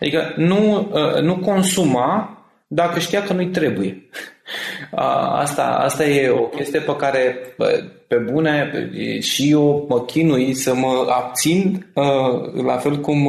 Adică 0.00 0.34
nu, 0.36 0.88
uh, 0.92 1.20
nu 1.20 1.38
consuma 1.38 2.38
dacă 2.66 2.98
știa 2.98 3.22
că 3.22 3.32
nu-i 3.32 3.48
trebuie. 3.48 4.08
Asta, 5.32 5.62
asta 5.62 6.04
e 6.04 6.28
o 6.28 6.42
chestie 6.42 6.80
pe 6.80 6.96
care, 6.96 7.36
pe 8.06 8.16
bune, 8.16 8.70
și 9.20 9.50
eu 9.50 9.86
mă 9.88 10.00
chinui 10.00 10.54
să 10.54 10.74
mă 10.74 11.06
abțin, 11.08 11.86
la 12.66 12.76
fel 12.76 12.96
cum 12.96 13.28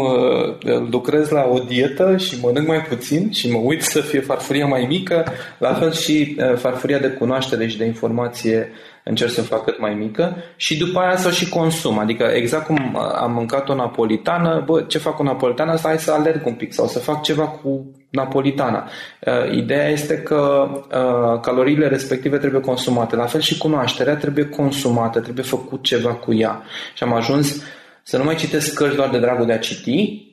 lucrez 0.92 1.30
la 1.30 1.50
o 1.54 1.60
dietă 1.60 2.18
și 2.18 2.38
mănânc 2.42 2.68
mai 2.68 2.82
puțin 2.82 3.32
și 3.32 3.52
mă 3.52 3.58
uit 3.64 3.82
să 3.82 4.02
fie 4.02 4.20
farfuria 4.20 4.66
mai 4.66 4.86
mică, 4.90 5.26
la 5.58 5.74
fel 5.74 5.92
și 5.92 6.38
farfuria 6.56 7.00
de 7.00 7.08
cunoaștere 7.08 7.68
și 7.68 7.78
de 7.78 7.86
informație 7.86 8.72
încerc 9.04 9.32
să 9.32 9.42
fac 9.42 9.64
cât 9.64 9.80
mai 9.80 9.94
mică 9.94 10.36
și 10.56 10.78
după 10.78 11.00
aia 11.00 11.18
să 11.18 11.28
o 11.28 11.32
și 11.32 11.50
consum. 11.50 12.00
Adică 12.00 12.24
exact 12.24 12.66
cum 12.66 12.98
am 13.22 13.32
mâncat 13.32 13.70
o 13.70 13.76
napolitană, 13.76 14.64
bă, 14.66 14.82
ce 14.82 14.98
fac 14.98 15.16
cu 15.16 15.24
napolitana? 15.24 15.72
Asta 15.72 15.88
hai 15.88 16.00
să 16.00 16.12
alerg 16.12 16.46
un 16.46 16.54
pic 16.54 16.74
sau 16.74 16.88
să 16.88 17.00
fac 17.00 17.22
ceva 17.22 17.48
cu 17.48 17.92
napolitana. 18.18 18.90
Uh, 19.26 19.58
ideea 19.58 19.90
este 19.90 20.18
că 20.18 20.70
uh, 20.74 21.40
caloriile 21.42 21.88
respective 21.88 22.38
trebuie 22.38 22.62
consumate. 22.62 23.16
La 23.16 23.26
fel 23.26 23.42
și 23.42 23.58
cunoașterea 23.58 24.16
trebuie 24.16 24.50
consumată, 24.50 25.20
trebuie 25.20 25.46
făcut 25.46 25.84
ceva 25.84 26.14
cu 26.14 26.34
ea. 26.34 26.62
Și 26.96 27.04
am 27.04 27.14
ajuns 27.14 27.64
să 28.04 28.18
nu 28.18 28.24
mai 28.24 28.36
citesc 28.36 28.74
cărți 28.74 28.96
doar 28.96 29.10
de 29.10 29.20
dragul 29.20 29.46
de 29.46 29.54
a 29.54 29.58
citi, 29.58 30.26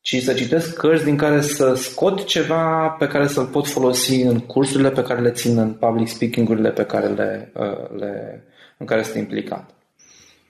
ci 0.00 0.22
să 0.22 0.32
citesc 0.32 0.76
cărți 0.76 1.04
din 1.04 1.16
care 1.16 1.40
să 1.40 1.74
scot 1.74 2.24
ceva 2.24 2.96
pe 2.98 3.06
care 3.06 3.26
să-l 3.26 3.46
pot 3.46 3.68
folosi 3.68 4.20
în 4.20 4.38
cursurile 4.38 4.90
pe 4.90 5.02
care 5.02 5.20
le 5.20 5.30
țin, 5.30 5.58
în 5.58 5.72
public 5.72 6.08
speaking-urile 6.08 6.70
pe 6.70 6.84
care 6.84 7.06
le, 7.06 7.52
uh, 7.54 7.98
le, 7.98 8.44
în 8.78 8.86
care 8.86 9.02
sunt 9.02 9.16
implicat. 9.16 9.79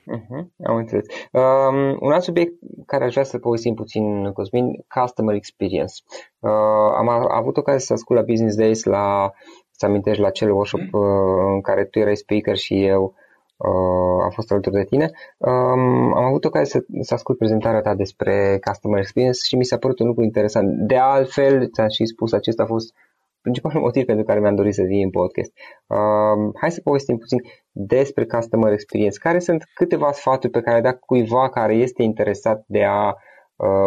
Uh-huh, 0.07 0.45
am 0.63 0.75
înțeles. 0.75 1.05
Um, 1.31 1.97
un 1.99 2.11
alt 2.11 2.23
subiect 2.23 2.53
care 2.85 3.03
aș 3.03 3.11
vrea 3.11 3.23
să 3.23 3.37
povestim 3.37 3.73
puțin, 3.73 4.31
Cosmin, 4.31 4.85
customer 4.99 5.35
experience. 5.35 5.93
Uh, 6.39 6.51
am 6.97 7.09
avut 7.09 7.57
ocazia 7.57 7.79
să 7.79 7.93
ascult 7.93 8.19
la 8.19 8.25
Business 8.25 8.55
Days, 8.55 8.83
la, 8.83 9.31
să 9.71 9.85
amintești, 9.85 10.21
la 10.21 10.27
acel 10.27 10.51
workshop 10.51 10.81
uh, 10.91 11.53
în 11.53 11.61
care 11.61 11.85
tu 11.85 11.99
erai 11.99 12.15
speaker 12.15 12.55
și 12.57 12.85
eu 12.85 13.13
uh, 13.57 14.23
am 14.23 14.29
fost 14.29 14.51
alături 14.51 14.75
de 14.75 14.83
tine. 14.83 15.11
Um, 15.37 16.13
am 16.15 16.23
avut 16.23 16.45
ocazia 16.45 16.79
să, 16.79 16.85
să 17.01 17.13
ascult 17.13 17.37
prezentarea 17.37 17.81
ta 17.81 17.95
despre 17.95 18.59
customer 18.67 18.99
experience 18.99 19.39
și 19.43 19.55
mi 19.55 19.65
s-a 19.65 19.77
părut 19.77 19.99
un 19.99 20.07
lucru 20.07 20.23
interesant. 20.23 20.67
De 20.87 20.97
altfel, 20.97 21.69
ți-am 21.69 21.87
și 21.87 22.05
spus, 22.05 22.31
acesta 22.31 22.63
a 22.63 22.65
fost 22.65 22.93
principalul 23.41 23.81
motiv 23.81 24.05
pentru 24.05 24.25
care 24.25 24.39
mi-am 24.39 24.55
dorit 24.55 24.73
să 24.73 24.83
vii 24.83 25.03
în 25.03 25.09
podcast. 25.09 25.51
Uh, 25.87 26.51
hai 26.59 26.71
să 26.71 26.81
povestim 26.81 27.17
puțin 27.17 27.39
despre 27.71 28.25
customer 28.25 28.71
experience. 28.71 29.17
Care 29.17 29.39
sunt 29.39 29.63
câteva 29.73 30.11
sfaturi 30.11 30.51
pe 30.51 30.61
care 30.61 30.75
le 30.75 30.81
da 30.81 30.93
cuiva 30.93 31.49
care 31.49 31.73
este 31.73 32.03
interesat 32.03 32.63
de 32.67 32.83
a 32.83 33.07
Uh, 33.07 33.30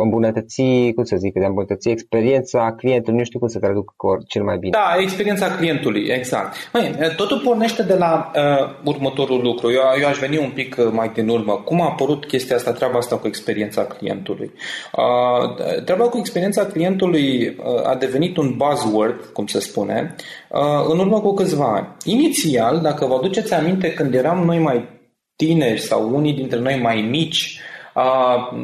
îmbunătăți, 0.02 0.62
cum 0.94 1.04
să 1.04 1.16
zic, 1.16 1.32
de 1.32 1.44
a 1.44 1.48
îmbunătăți 1.48 1.88
experiența 1.88 2.74
clientului, 2.76 3.18
nu 3.18 3.24
știu 3.24 3.38
cum 3.38 3.48
să 3.48 3.58
traduc 3.58 3.94
cel 4.28 4.42
mai 4.42 4.58
bine. 4.58 4.70
Da, 4.70 5.00
experiența 5.00 5.56
clientului, 5.56 6.06
exact. 6.08 6.54
Măi, 6.72 6.94
totul 7.16 7.40
pornește 7.44 7.82
de 7.82 7.94
la 7.94 8.30
uh, 8.34 8.74
următorul 8.84 9.42
lucru. 9.42 9.70
Eu, 9.70 9.80
eu 10.00 10.08
aș 10.08 10.18
veni 10.18 10.38
un 10.38 10.50
pic 10.54 10.76
uh, 10.78 10.88
mai 10.92 11.10
din 11.14 11.28
urmă. 11.28 11.52
Cum 11.52 11.80
a 11.80 11.84
apărut 11.84 12.26
chestia 12.26 12.56
asta, 12.56 12.72
treaba 12.72 12.98
asta 12.98 13.16
cu 13.16 13.26
experiența 13.26 13.84
clientului? 13.84 14.52
Uh, 14.96 15.82
treaba 15.84 16.04
cu 16.04 16.18
experiența 16.18 16.66
clientului 16.66 17.46
uh, 17.46 17.88
a 17.88 17.94
devenit 17.94 18.36
un 18.36 18.54
buzzword, 18.56 19.24
cum 19.32 19.46
se 19.46 19.60
spune, 19.60 20.14
uh, 20.48 20.88
în 20.88 20.98
urmă 20.98 21.20
cu 21.20 21.34
câțiva 21.34 21.74
ani. 21.74 21.88
Inițial, 22.04 22.80
dacă 22.80 23.06
vă 23.06 23.14
aduceți 23.14 23.54
aminte, 23.54 23.92
când 23.92 24.14
eram 24.14 24.44
noi 24.44 24.58
mai 24.58 24.88
tineri 25.36 25.80
sau 25.80 26.14
unii 26.14 26.32
dintre 26.32 26.58
noi 26.58 26.80
mai 26.82 27.06
mici, 27.10 27.60
uh, 27.94 28.58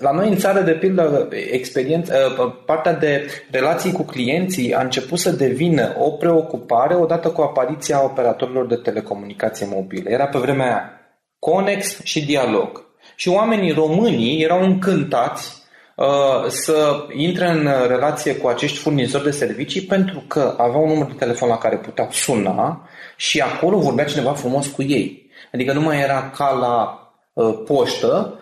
la 0.00 0.12
noi 0.12 0.28
în 0.28 0.36
țară, 0.36 0.60
de 0.60 0.72
pildă, 0.72 1.28
experiență, 1.50 2.36
ă, 2.38 2.48
partea 2.66 2.92
de 2.92 3.26
relații 3.50 3.92
cu 3.92 4.02
clienții 4.02 4.74
a 4.74 4.80
început 4.80 5.18
să 5.18 5.30
devină 5.30 5.94
o 5.98 6.10
preocupare 6.10 6.94
odată 6.94 7.28
cu 7.28 7.40
apariția 7.40 8.04
operatorilor 8.04 8.66
de 8.66 8.74
telecomunicație 8.74 9.66
mobile. 9.70 10.10
Era 10.10 10.26
pe 10.26 10.38
vremea 10.38 10.66
aia 10.66 10.90
Conex 11.38 12.02
și 12.02 12.24
Dialog. 12.24 12.84
Și 13.16 13.28
oamenii 13.28 13.72
românii 13.72 14.42
erau 14.42 14.62
încântați 14.62 15.62
uh, 15.96 16.46
să 16.48 17.06
intre 17.12 17.48
în 17.48 17.68
relație 17.86 18.36
cu 18.36 18.48
acești 18.48 18.78
furnizori 18.78 19.24
de 19.24 19.30
servicii 19.30 19.80
pentru 19.80 20.24
că 20.28 20.54
aveau 20.58 20.82
un 20.82 20.88
număr 20.88 21.06
de 21.06 21.16
telefon 21.18 21.48
la 21.48 21.58
care 21.58 21.76
puteau 21.76 22.08
suna 22.10 22.88
și 23.16 23.40
acolo 23.40 23.78
vorbea 23.78 24.04
cineva 24.04 24.32
frumos 24.32 24.66
cu 24.66 24.82
ei. 24.82 25.30
Adică 25.52 25.72
nu 25.72 25.80
mai 25.80 26.00
era 26.00 26.30
ca 26.36 26.50
la 26.50 26.98
uh, 27.32 27.62
poștă, 27.66 28.36
Uh, 28.36 28.40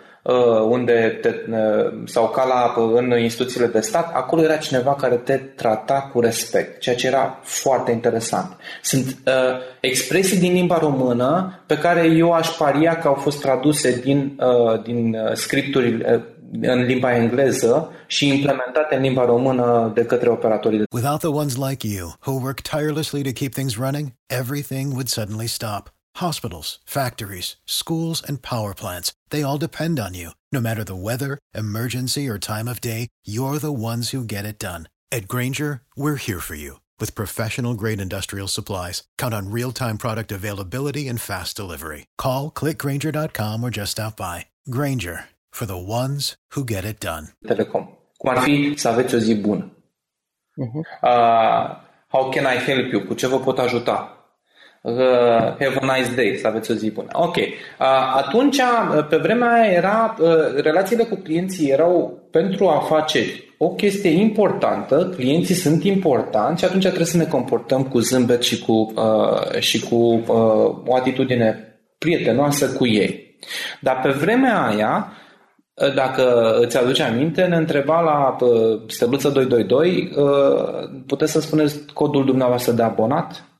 unde 0.69 1.19
te, 1.21 1.29
uh, 1.51 2.01
sau 2.05 2.29
ca 2.29 2.45
la, 2.45 2.81
uh, 2.81 2.91
în 2.95 3.19
instituțiile 3.19 3.67
de 3.67 3.79
stat, 3.79 4.11
acolo 4.13 4.41
era 4.41 4.55
cineva 4.55 4.95
care 4.95 5.15
te 5.15 5.37
trata 5.37 6.09
cu 6.13 6.19
respect, 6.19 6.79
ceea 6.79 6.95
ce 6.95 7.07
era 7.07 7.39
foarte 7.43 7.91
interesant. 7.91 8.57
Sunt 8.81 9.17
uh, 9.25 9.33
expresii 9.79 10.39
din 10.39 10.53
limba 10.53 10.77
română 10.77 11.59
pe 11.65 11.77
care 11.77 12.05
eu 12.05 12.31
aș 12.31 12.47
paria 12.47 12.97
că 12.97 13.07
au 13.07 13.13
fost 13.13 13.41
traduse 13.41 13.99
din, 13.99 14.39
uh, 14.39 14.83
din 14.83 15.17
scripturi 15.33 15.93
uh, 15.93 16.21
în 16.61 16.83
limba 16.83 17.15
engleză 17.15 17.91
și 18.07 18.27
implementate 18.27 18.95
în 18.95 19.01
limba 19.01 19.25
română 19.25 19.91
de 19.95 20.05
către 20.05 20.29
operatorii 20.29 20.77
de 20.77 20.83
Without 20.91 21.19
the 21.19 21.27
ones 21.29 21.55
like 21.55 21.87
you, 21.87 22.13
who 22.25 22.31
work 22.41 22.59
tirelessly 22.61 23.23
to 23.23 23.31
keep 23.31 23.53
things 23.53 23.77
running, 23.77 24.13
everything 24.27 24.91
would 24.91 25.07
suddenly 25.07 25.47
stop. 25.47 25.93
Hospitals, 26.15 26.79
factories, 26.85 27.57
schools, 27.65 28.23
and 28.27 28.41
power 28.41 28.73
plants, 28.73 29.13
they 29.29 29.43
all 29.43 29.57
depend 29.57 29.99
on 29.99 30.13
you. 30.13 30.31
No 30.51 30.59
matter 30.59 30.83
the 30.83 30.95
weather, 30.95 31.37
emergency, 31.53 32.27
or 32.27 32.39
time 32.39 32.67
of 32.67 32.81
day, 32.81 33.07
you're 33.23 33.59
the 33.59 33.71
ones 33.71 34.09
who 34.09 34.23
get 34.23 34.45
it 34.45 34.59
done. 34.59 34.89
At 35.11 35.27
Granger, 35.27 35.81
we're 35.95 36.15
here 36.15 36.39
for 36.39 36.55
you 36.55 36.79
with 36.99 37.15
professional 37.15 37.73
grade 37.75 38.01
industrial 38.01 38.47
supplies. 38.47 39.03
Count 39.17 39.33
on 39.33 39.51
real 39.51 39.71
time 39.71 39.97
product 39.97 40.31
availability 40.31 41.07
and 41.07 41.21
fast 41.21 41.55
delivery. 41.55 42.05
Call 42.17 42.49
clickgranger.com 42.51 43.63
or 43.63 43.69
just 43.69 43.91
stop 43.91 44.17
by. 44.17 44.45
Granger 44.69 45.25
for 45.51 45.65
the 45.65 45.77
ones 45.77 46.35
who 46.55 46.63
get 46.63 46.85
it 46.85 46.99
done. 46.99 47.27
Telecom. 47.47 47.97
Cum 48.17 48.29
ar 48.29 48.37
fi 48.37 48.73
să 48.75 48.87
aveți 48.87 49.15
o 49.15 49.17
zi 49.17 49.35
bună. 49.35 49.71
Uh-huh. 50.57 50.83
Uh, 51.01 51.77
how 52.07 52.29
can 52.29 52.45
I 52.45 52.57
help 52.57 52.91
you? 52.91 53.01
Cu 53.05 53.13
ce 53.13 53.27
vă 53.27 53.39
pot 53.39 53.59
ajuta? 53.59 54.20
Uh, 54.81 54.93
have 55.59 55.77
a 55.81 55.97
nice 55.97 56.15
day, 56.15 56.37
să 56.41 56.47
aveți 56.47 56.71
o 56.71 56.73
zi 56.73 56.91
bună. 56.91 57.07
Ok. 57.13 57.35
Uh, 57.35 57.45
atunci, 58.15 58.57
uh, 58.57 59.07
pe 59.09 59.17
vremea 59.17 59.51
aia 59.51 59.71
era, 59.71 60.15
uh, 60.19 60.29
relațiile 60.55 61.03
cu 61.03 61.15
clienții 61.15 61.69
erau 61.69 62.19
pentru 62.31 62.67
afaceri 62.67 63.51
o 63.63 63.69
chestie 63.69 64.09
importantă, 64.09 65.13
clienții 65.15 65.55
sunt 65.55 65.83
importanti 65.83 66.59
și 66.59 66.65
atunci 66.65 66.85
trebuie 66.85 67.05
să 67.05 67.17
ne 67.17 67.25
comportăm 67.25 67.83
cu 67.83 67.99
zâmbet 67.99 68.41
și 68.41 68.59
cu, 68.59 68.93
uh, 68.95 69.59
și 69.59 69.79
cu 69.79 69.95
uh, 69.95 70.23
o 70.85 70.95
atitudine 70.95 71.79
prietenoasă 71.97 72.67
cu 72.77 72.87
ei. 72.87 73.37
Dar 73.79 73.99
pe 74.03 74.09
vremea 74.09 74.65
aia, 74.65 75.11
uh, 75.73 75.93
dacă 75.93 76.55
îți 76.59 76.77
aduce 76.77 77.03
aminte, 77.03 77.43
ne 77.43 77.55
întreba 77.55 77.99
la 77.99 78.45
uh, 78.45 78.81
stăbluță 78.87 79.29
222, 79.29 80.11
uh, 80.15 81.03
puteți 81.07 81.31
să 81.31 81.39
spuneți 81.39 81.93
codul 81.93 82.25
dumneavoastră 82.25 82.71
de 82.71 82.83
abonat? 82.83 83.50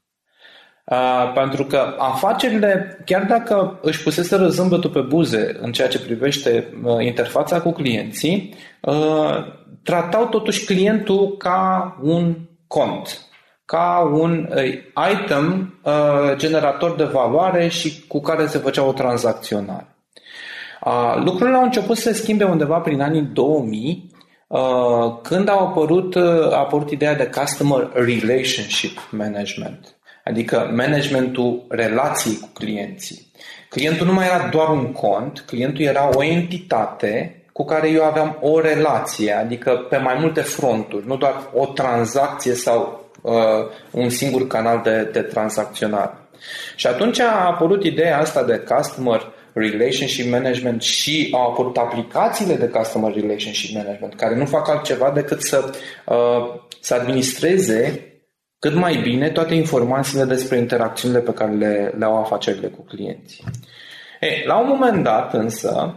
Uh, 0.92 1.32
pentru 1.34 1.64
că 1.64 1.96
afacerile, 1.98 2.98
chiar 3.06 3.24
dacă 3.24 3.80
își 3.82 4.04
puseseră 4.04 4.48
zâmbetul 4.48 4.90
pe 4.90 5.00
buze 5.00 5.58
în 5.62 5.72
ceea 5.72 5.88
ce 5.88 6.00
privește 6.00 6.74
uh, 6.84 7.06
interfața 7.06 7.62
cu 7.62 7.72
clienții, 7.72 8.56
uh, 8.82 9.38
tratau 9.84 10.26
totuși 10.26 10.66
clientul 10.66 11.38
ca 11.38 11.98
un 12.02 12.36
cont, 12.68 13.20
ca 13.66 14.10
un 14.14 14.50
uh, 14.56 14.74
item 15.12 15.80
uh, 15.84 16.36
generator 16.36 16.96
de 16.96 17.04
valoare 17.04 17.68
și 17.68 18.08
cu 18.08 18.22
care 18.22 18.48
se 18.48 18.58
făcea 18.58 18.84
o 18.84 18.94
tranzacționare. 18.94 19.96
Uh, 20.86 21.22
lucrurile 21.24 21.58
au 21.58 21.64
început 21.64 21.98
să 21.98 22.02
se 22.02 22.22
schimbe 22.22 22.44
undeva 22.44 22.78
prin 22.78 23.02
anii 23.02 23.22
2000, 23.22 24.12
uh, 24.48 24.60
când 25.22 25.50
a 25.50 25.60
apărut, 25.60 26.16
uh, 26.16 26.52
a 26.52 26.58
apărut 26.58 26.90
ideea 26.90 27.16
de 27.16 27.30
Customer 27.40 27.90
Relationship 27.94 29.08
Management 29.12 29.96
adică 30.24 30.72
managementul 30.76 31.66
relației 31.70 32.38
cu 32.42 32.50
clienții. 32.54 33.28
Clientul 33.70 34.06
nu 34.06 34.14
mai 34.14 34.26
era 34.26 34.48
doar 34.48 34.70
un 34.70 34.92
cont, 34.92 35.44
clientul 35.48 35.84
era 35.84 36.10
o 36.14 36.24
entitate 36.24 37.42
cu 37.54 37.66
care 37.66 37.90
eu 37.90 38.04
aveam 38.04 38.38
o 38.42 38.60
relație, 38.60 39.32
adică 39.32 39.72
pe 39.90 39.98
mai 39.98 40.18
multe 40.20 40.42
fronturi, 40.42 41.08
nu 41.08 41.18
doar 41.18 41.50
o 41.54 41.66
tranzacție 41.66 42.54
sau 42.54 43.10
uh, 43.22 43.34
un 43.92 44.10
singur 44.10 44.48
canal 44.48 44.82
de, 44.84 45.10
de 45.12 45.22
tranzacționare. 45.22 46.14
Și 46.76 46.88
atunci 46.88 47.20
a 47.20 47.46
apărut 47.46 47.84
ideea 47.84 48.20
asta 48.20 48.44
de 48.44 48.58
customer 48.58 49.32
relationship 49.54 50.32
management 50.32 50.82
și 50.82 51.30
au 51.32 51.52
apărut 51.52 51.78
aplicațiile 51.78 52.56
de 52.56 52.68
customer 52.68 53.14
relationship 53.14 53.76
management 53.76 54.16
care 54.16 54.36
nu 54.36 54.46
fac 54.46 54.70
altceva 54.70 55.12
decât 55.12 55.42
să, 55.42 55.74
uh, 56.06 56.60
să 56.80 56.94
administreze 56.94 58.11
cât 58.62 58.74
mai 58.74 58.96
bine 58.96 59.30
toate 59.30 59.54
informațiile 59.54 60.24
despre 60.24 60.58
interacțiunile 60.58 61.20
pe 61.20 61.34
care 61.34 61.52
le, 61.52 61.94
le 61.98 62.06
au 62.06 62.18
afacerile 62.18 62.68
cu 62.68 62.82
clienții. 62.82 63.44
Ei, 64.20 64.44
la 64.46 64.58
un 64.58 64.68
moment 64.68 65.04
dat 65.04 65.34
însă, 65.34 65.96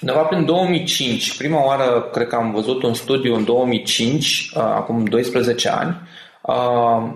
undeva 0.00 0.22
prin 0.22 0.44
2005, 0.44 1.36
prima 1.36 1.64
oară 1.64 2.08
cred 2.12 2.26
că 2.26 2.34
am 2.34 2.52
văzut 2.52 2.82
un 2.82 2.94
studiu 2.94 3.34
în 3.34 3.44
2005, 3.44 4.50
uh, 4.56 4.62
acum 4.62 5.04
12 5.04 5.68
ani, 5.68 6.00
uh, 6.42 7.12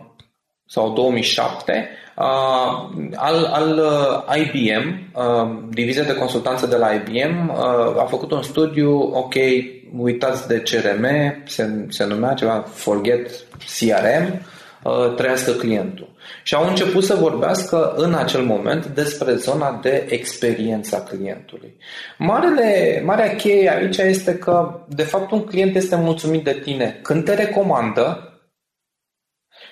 sau 0.66 0.92
2007, 0.92 1.88
uh, 2.16 2.24
al, 3.14 3.44
al 3.44 3.82
IBM, 4.36 5.12
divizia 5.70 6.02
de 6.02 6.14
consultanță 6.14 6.66
de 6.66 6.76
la 6.76 6.92
IBM, 6.92 7.50
a 7.98 8.06
făcut 8.08 8.30
un 8.30 8.42
studiu, 8.42 8.98
ok, 8.98 9.34
uitați 9.96 10.48
de 10.48 10.62
CRM, 10.62 11.06
se, 11.46 11.86
se 11.88 12.04
numea 12.04 12.34
ceva 12.34 12.64
Forget 12.74 13.30
CRM, 13.78 14.40
Uh, 14.40 14.57
trăiască 15.16 15.52
clientul. 15.52 16.08
Și 16.42 16.54
au 16.54 16.68
început 16.68 17.04
să 17.04 17.14
vorbească 17.14 17.94
în 17.96 18.14
acel 18.14 18.42
moment 18.42 18.86
despre 18.86 19.34
zona 19.34 19.78
de 19.82 20.06
experiență 20.08 20.96
a 20.96 21.02
clientului. 21.02 21.76
Marele, 22.18 23.02
marea 23.04 23.36
cheie 23.36 23.70
aici 23.70 23.96
este 23.96 24.34
că, 24.34 24.80
de 24.88 25.02
fapt, 25.02 25.30
un 25.30 25.44
client 25.44 25.76
este 25.76 25.96
mulțumit 25.96 26.44
de 26.44 26.60
tine 26.62 26.98
când 27.02 27.24
te 27.24 27.34
recomandă 27.34 28.22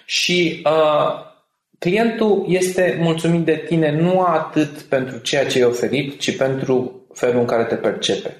și 0.04 0.62
uh, 0.64 1.24
clientul 1.78 2.44
este 2.48 2.98
mulțumit 3.00 3.44
de 3.44 3.64
tine 3.66 3.90
nu 3.90 4.20
atât 4.20 4.80
pentru 4.80 5.18
ceea 5.18 5.46
ce 5.46 5.58
ai 5.58 5.64
oferit, 5.64 6.20
ci 6.20 6.36
pentru 6.36 7.06
felul 7.14 7.40
în 7.40 7.46
care 7.46 7.64
te 7.64 7.74
percepe. 7.74 8.36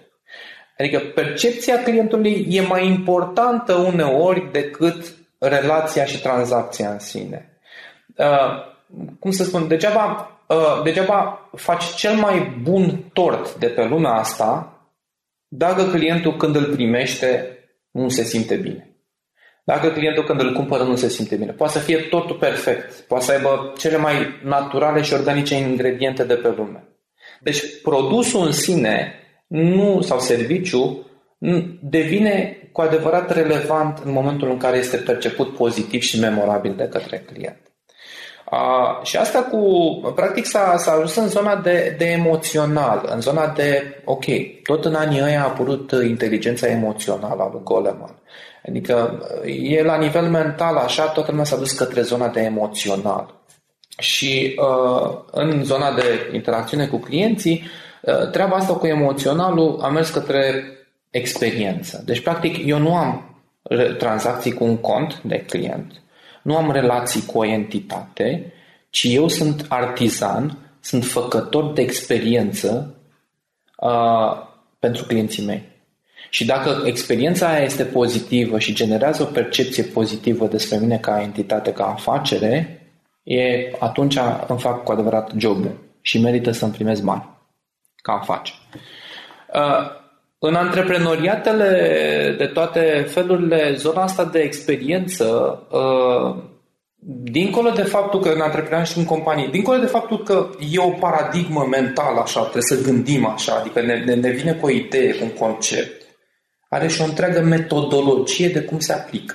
Adică 0.79 0.99
percepția 1.15 1.83
clientului 1.83 2.47
e 2.51 2.61
mai 2.61 2.87
importantă 2.87 3.75
uneori 3.75 4.49
decât 4.53 5.15
relația 5.49 6.05
și 6.05 6.21
tranzacția 6.21 6.91
în 6.91 6.99
sine. 6.99 7.59
Uh, 8.17 8.75
cum 9.21 9.31
să 9.31 9.45
spun, 9.45 9.69
degeaba, 9.69 10.31
uh, 10.49 10.83
degeaba 10.85 11.49
faci 11.57 11.85
cel 11.95 12.15
mai 12.15 12.59
bun 12.63 13.11
tort 13.13 13.55
de 13.55 13.67
pe 13.67 13.85
lumea 13.85 14.13
asta 14.13 14.71
dacă 15.49 15.85
clientul 15.85 16.37
când 16.37 16.57
îl 16.57 16.65
primește 16.65 17.59
nu 17.91 18.09
se 18.09 18.23
simte 18.23 18.55
bine. 18.55 18.91
Dacă 19.65 19.91
clientul 19.91 20.25
când 20.25 20.41
îl 20.41 20.53
cumpără 20.53 20.83
nu 20.83 20.97
se 20.97 21.09
simte 21.09 21.37
bine. 21.37 21.53
Poate 21.53 21.73
să 21.73 21.79
fie 21.79 21.97
totul 21.97 22.37
perfect. 22.37 22.93
Poate 23.01 23.25
să 23.25 23.33
aibă 23.33 23.73
cele 23.79 23.97
mai 23.97 24.15
naturale 24.43 25.03
și 25.03 25.13
organice 25.13 25.55
ingrediente 25.55 26.25
de 26.25 26.35
pe 26.35 26.49
lume. 26.57 26.89
Deci 27.41 27.81
produsul 27.83 28.47
în 28.47 28.53
sine 28.53 29.15
nu, 29.47 30.01
sau 30.01 30.19
serviciu 30.19 31.07
devine 31.81 32.59
cu 32.77 32.83
adevărat 32.83 33.31
relevant 33.31 33.99
în 34.05 34.12
momentul 34.12 34.51
în 34.51 34.57
care 34.57 34.77
este 34.77 34.97
perceput 34.97 35.55
pozitiv 35.55 36.01
și 36.01 36.21
memorabil 36.21 36.75
de 36.77 36.89
către 36.89 37.19
client. 37.33 37.61
A, 38.51 39.01
și 39.03 39.17
asta 39.17 39.43
cu, 39.43 39.61
practic 40.15 40.45
s-a, 40.45 40.75
s-a 40.77 40.93
ajuns 40.93 41.15
în 41.15 41.29
zona 41.29 41.57
de, 41.57 41.95
de 41.99 42.05
emoțional, 42.05 43.09
în 43.12 43.21
zona 43.21 43.47
de, 43.47 44.01
ok, 44.05 44.25
tot 44.62 44.85
în 44.85 44.95
anii 44.95 45.23
ăia 45.23 45.41
a 45.41 45.45
apărut 45.45 45.91
inteligența 45.91 46.67
emoțională 46.67 47.43
a 47.43 47.49
lui 47.53 47.61
Goleman. 47.65 48.23
Adică 48.69 49.27
e 49.45 49.83
la 49.83 49.97
nivel 49.97 50.29
mental 50.29 50.77
așa, 50.77 51.05
toată 51.05 51.31
lumea 51.31 51.45
s-a 51.45 51.57
dus 51.57 51.73
către 51.73 52.01
zona 52.01 52.29
de 52.29 52.41
emoțional. 52.41 53.35
Și 53.99 54.61
uh, 54.61 55.19
în 55.31 55.65
zona 55.65 55.95
de 55.95 56.31
interacțiune 56.33 56.87
cu 56.87 56.97
clienții, 56.97 57.62
uh, 58.03 58.31
treaba 58.31 58.57
asta 58.57 58.73
cu 58.73 58.87
emoționalul 58.87 59.79
a 59.83 59.89
mers 59.89 60.11
către 60.11 60.76
experiență. 61.17 62.03
Deci, 62.05 62.21
practic, 62.21 62.67
eu 62.67 62.79
nu 62.79 62.95
am 62.95 63.41
tranzacții 63.99 64.53
cu 64.53 64.65
un 64.65 64.77
cont 64.77 65.23
de 65.23 65.37
client, 65.37 66.03
nu 66.43 66.57
am 66.57 66.71
relații 66.71 67.23
cu 67.27 67.39
o 67.39 67.45
entitate, 67.45 68.53
ci 68.91 69.07
eu 69.09 69.29
sunt 69.29 69.67
artizan, 69.69 70.59
sunt 70.81 71.05
făcător 71.05 71.73
de 71.73 71.83
experiență 71.83 72.95
uh, 73.77 74.47
pentru 74.79 75.05
clienții 75.05 75.45
mei. 75.45 75.63
Și 76.31 76.45
dacă 76.45 76.83
experiența 76.85 77.49
aia 77.49 77.65
este 77.65 77.85
pozitivă 77.85 78.59
și 78.59 78.75
generează 78.75 79.23
o 79.23 79.33
percepție 79.33 79.83
pozitivă 79.83 80.47
despre 80.47 80.79
mine 80.79 80.99
ca 80.99 81.23
entitate, 81.23 81.73
ca 81.73 81.87
afacere, 81.87 82.81
e, 83.23 83.71
atunci 83.79 84.19
îmi 84.47 84.59
fac 84.59 84.83
cu 84.83 84.93
adevărat 84.93 85.33
jobul 85.37 85.79
și 86.01 86.21
merită 86.21 86.51
să-mi 86.51 86.73
primesc 86.73 87.03
bani 87.03 87.29
ca 87.97 88.13
afacere. 88.13 88.59
Uh, 89.55 90.05
în 90.38 90.55
antreprenoriatele 90.55 92.35
de 92.38 92.46
toate 92.46 93.07
felurile, 93.09 93.75
zona 93.77 94.03
asta 94.03 94.25
de 94.25 94.38
experiență, 94.38 95.27
uh, 95.70 96.42
dincolo 97.22 97.70
de 97.70 97.83
faptul 97.83 98.20
că 98.20 98.29
în 98.29 98.40
antreprenoriat 98.40 98.87
și 98.87 98.99
în 98.99 99.05
companii, 99.05 99.51
dincolo 99.51 99.79
de 99.79 99.87
faptul 99.87 100.22
că 100.22 100.51
e 100.70 100.79
o 100.79 100.90
paradigmă 100.90 101.66
mentală 101.70 102.20
așa, 102.20 102.40
trebuie 102.40 102.62
să 102.62 102.83
gândim 102.83 103.27
așa, 103.27 103.55
adică 103.55 103.81
ne, 103.81 104.05
ne, 104.05 104.14
ne 104.14 104.31
vine 104.31 104.53
cu 104.53 104.66
o 104.66 104.70
idee, 104.70 105.14
cu 105.14 105.25
un 105.25 105.31
concept, 105.31 106.03
are 106.68 106.88
și 106.88 107.01
o 107.01 107.05
întreagă 107.05 107.40
metodologie 107.40 108.49
de 108.49 108.61
cum 108.61 108.79
se 108.79 108.92
aplică. 108.92 109.35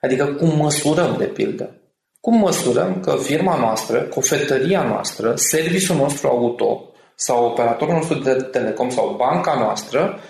Adică 0.00 0.24
cum 0.24 0.56
măsurăm, 0.56 1.14
de 1.18 1.24
pildă. 1.24 1.72
Cum 2.20 2.38
măsurăm 2.38 3.00
că 3.00 3.16
firma 3.22 3.58
noastră, 3.58 3.98
cofetăria 3.98 4.82
noastră, 4.82 5.32
serviciul 5.36 5.96
nostru 5.96 6.28
auto 6.28 6.92
sau 7.14 7.44
operatorul 7.44 7.94
nostru 7.94 8.18
de 8.18 8.32
telecom 8.32 8.90
sau 8.90 9.14
banca 9.18 9.54
noastră 9.54 10.14
uh, 10.14 10.20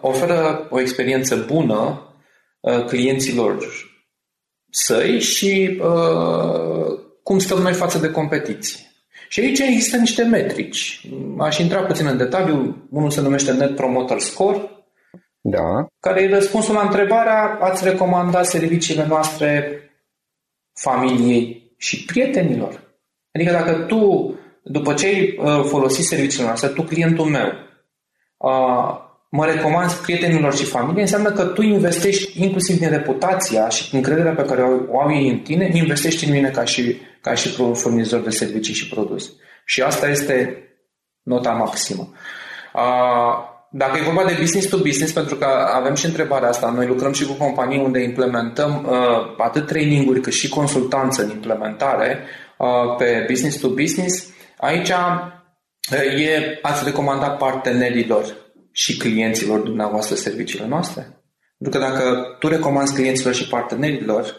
oferă 0.00 0.66
o 0.70 0.80
experiență 0.80 1.44
bună 1.46 2.06
uh, 2.60 2.84
clienților 2.84 3.58
săi 4.70 5.20
și 5.20 5.80
uh, 5.82 6.98
cum 7.22 7.38
stăm 7.38 7.58
noi 7.58 7.72
față 7.72 7.98
de 7.98 8.10
competiție. 8.10 8.86
Și 9.28 9.40
aici 9.40 9.58
există 9.58 9.96
niște 9.96 10.22
metrici. 10.22 11.08
Aș 11.38 11.58
intra 11.58 11.82
puțin 11.82 12.06
în 12.06 12.16
detaliu. 12.16 12.86
Unul 12.90 13.10
se 13.10 13.20
numește 13.20 13.52
Net 13.52 13.76
Promoter 13.76 14.18
Score, 14.18 14.70
da. 15.40 15.86
care 16.00 16.22
e 16.22 16.34
răspunsul 16.34 16.74
la 16.74 16.82
întrebarea 16.82 17.58
ați 17.60 17.84
recomanda 17.84 18.42
serviciile 18.42 19.06
noastre 19.06 19.80
familiei 20.72 21.72
și 21.76 22.04
prietenilor. 22.04 22.96
Adică 23.32 23.52
dacă 23.52 23.72
tu, 23.72 24.34
după 24.62 24.94
ce 24.94 25.06
ai 25.06 25.36
uh, 25.38 25.64
folosit 25.64 26.04
serviciile 26.04 26.46
noastre, 26.46 26.68
tu, 26.68 26.82
clientul 26.82 27.24
meu, 27.24 27.52
uh, 28.36 29.01
mă 29.34 29.44
recomanzi 29.44 30.00
prietenilor 30.00 30.56
și 30.56 30.64
familiei, 30.64 31.00
înseamnă 31.00 31.30
că 31.30 31.44
tu 31.44 31.62
investești 31.62 32.42
inclusiv 32.42 32.78
din 32.78 32.88
reputația 32.88 33.68
și 33.68 33.94
încrederea 33.94 34.32
pe 34.32 34.44
care 34.44 34.62
o 34.90 35.00
au 35.00 35.14
ei 35.14 35.28
în 35.28 35.38
tine, 35.38 35.70
investești 35.72 36.24
în 36.24 36.32
mine 36.32 36.48
ca 36.48 36.64
și, 36.64 37.00
ca 37.20 37.34
și 37.34 37.48
furnizor 37.74 38.20
de 38.20 38.30
servicii 38.30 38.74
și 38.74 38.88
produse. 38.88 39.30
Și 39.64 39.82
asta 39.82 40.08
este 40.08 40.62
nota 41.22 41.50
maximă. 41.50 42.12
Uh, 42.74 43.50
dacă 43.70 43.98
e 43.98 44.02
vorba 44.02 44.24
de 44.24 44.36
business 44.40 44.68
to 44.68 44.76
business, 44.76 45.12
pentru 45.12 45.36
că 45.36 45.46
avem 45.74 45.94
și 45.94 46.06
întrebarea 46.06 46.48
asta, 46.48 46.70
noi 46.70 46.86
lucrăm 46.86 47.12
și 47.12 47.26
cu 47.26 47.32
companii 47.32 47.78
unde 47.78 48.02
implementăm 48.02 48.86
uh, 48.90 49.34
atât 49.38 49.66
traininguri 49.66 50.20
cât 50.20 50.32
și 50.32 50.48
consultanță 50.48 51.22
în 51.22 51.30
implementare 51.30 52.24
uh, 52.58 52.96
pe 52.98 53.26
business 53.28 53.58
to 53.58 53.68
business, 53.68 54.28
aici 54.58 54.88
uh, 54.88 56.20
e, 56.20 56.58
ați 56.62 56.84
recomanda 56.84 57.30
partenerilor 57.30 58.40
și 58.72 58.96
clienților 58.96 59.58
dumneavoastră 59.58 60.14
serviciile 60.14 60.66
noastre? 60.66 61.22
Pentru 61.58 61.80
că 61.80 61.86
dacă 61.86 62.36
tu 62.38 62.48
recomanzi 62.48 62.94
clienților 62.94 63.34
și 63.34 63.48
partenerilor, 63.48 64.36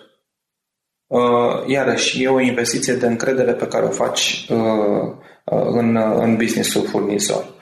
uh, 1.07 1.67
iarăși 1.67 2.23
e 2.23 2.27
o 2.27 2.39
investiție 2.39 2.93
de 2.93 3.07
încredere 3.07 3.53
pe 3.53 3.67
care 3.67 3.85
o 3.85 3.89
faci 3.89 4.45
uh, 4.49 4.57
uh 5.45 5.63
în, 5.71 5.95
în 5.95 6.35
business-ul 6.35 6.87
furnizor. 6.87 7.53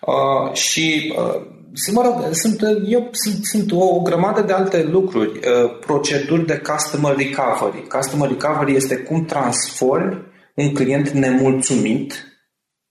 Uh, 0.00 0.52
și 0.52 1.14
uh, 1.16 1.46
mă 1.92 2.02
rog, 2.02 2.32
sunt, 2.32 2.60
eu, 2.86 3.08
sunt, 3.10 3.44
sunt 3.44 3.72
o, 3.72 3.84
o 3.84 4.00
grămadă 4.00 4.42
de 4.42 4.52
alte 4.52 4.82
lucruri. 4.82 5.28
Uh, 5.28 5.78
proceduri 5.80 6.46
de 6.46 6.58
customer 6.58 7.16
recovery. 7.16 7.86
Customer 7.86 8.28
recovery 8.28 8.74
este 8.74 8.96
cum 8.96 9.24
transformi 9.24 10.28
un 10.54 10.74
client 10.74 11.08
nemulțumit 11.08 12.24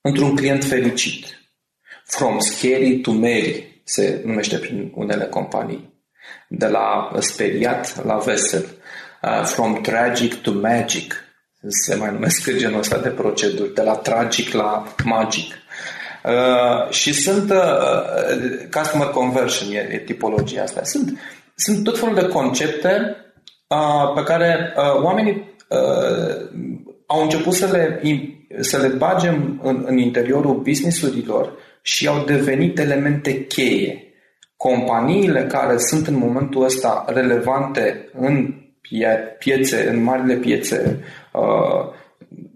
într-un 0.01 0.35
client 0.35 0.63
fericit. 0.63 1.38
From 2.09 2.39
scary 2.39 2.99
to 3.01 3.11
merry 3.11 3.81
se 3.83 4.21
numește 4.25 4.57
prin 4.57 4.91
unele 4.95 5.25
companii. 5.25 5.93
De 6.47 6.67
la 6.67 7.11
speriat 7.19 8.05
la 8.05 8.17
vesel. 8.17 8.65
Uh, 9.21 9.43
from 9.43 9.81
tragic 9.81 10.33
to 10.33 10.51
magic 10.51 11.13
se 11.67 11.95
mai 11.95 12.11
numesc 12.11 12.51
genul 12.57 12.79
ăsta 12.79 12.97
de 12.97 13.09
proceduri. 13.09 13.73
De 13.73 13.81
la 13.81 13.95
tragic 13.95 14.53
la 14.53 14.93
magic. 15.03 15.53
Uh, 16.23 16.91
și 16.91 17.13
sunt 17.13 17.51
uh, 17.51 18.77
customer 18.77 19.07
conversion, 19.07 19.71
e, 19.71 19.89
e 19.91 19.97
tipologia 19.97 20.63
asta. 20.63 20.83
Sunt, 20.83 21.19
sunt 21.55 21.83
tot 21.83 21.99
felul 21.99 22.15
de 22.15 22.27
concepte 22.27 23.15
uh, 23.67 24.13
pe 24.15 24.23
care 24.23 24.73
uh, 24.77 25.03
oamenii 25.03 25.55
uh, 25.69 26.49
au 27.05 27.21
început 27.21 27.53
să 27.53 27.65
le, 27.71 28.01
să 28.59 28.77
le 28.77 28.87
bagem 28.87 29.59
în, 29.63 29.83
în 29.87 29.97
interiorul 29.97 30.61
businessurilor 30.61 31.57
și 31.81 32.07
au 32.07 32.23
devenit 32.25 32.79
elemente 32.79 33.45
cheie. 33.45 34.03
Companiile 34.57 35.45
care 35.45 35.77
sunt 35.77 36.07
în 36.07 36.17
momentul 36.17 36.63
ăsta 36.63 37.05
relevante 37.07 38.09
în 38.13 38.53
pie, 38.81 39.35
piețe, 39.39 39.89
în 39.89 40.03
marile 40.03 40.35
piețe 40.35 40.99
uh, 41.33 41.97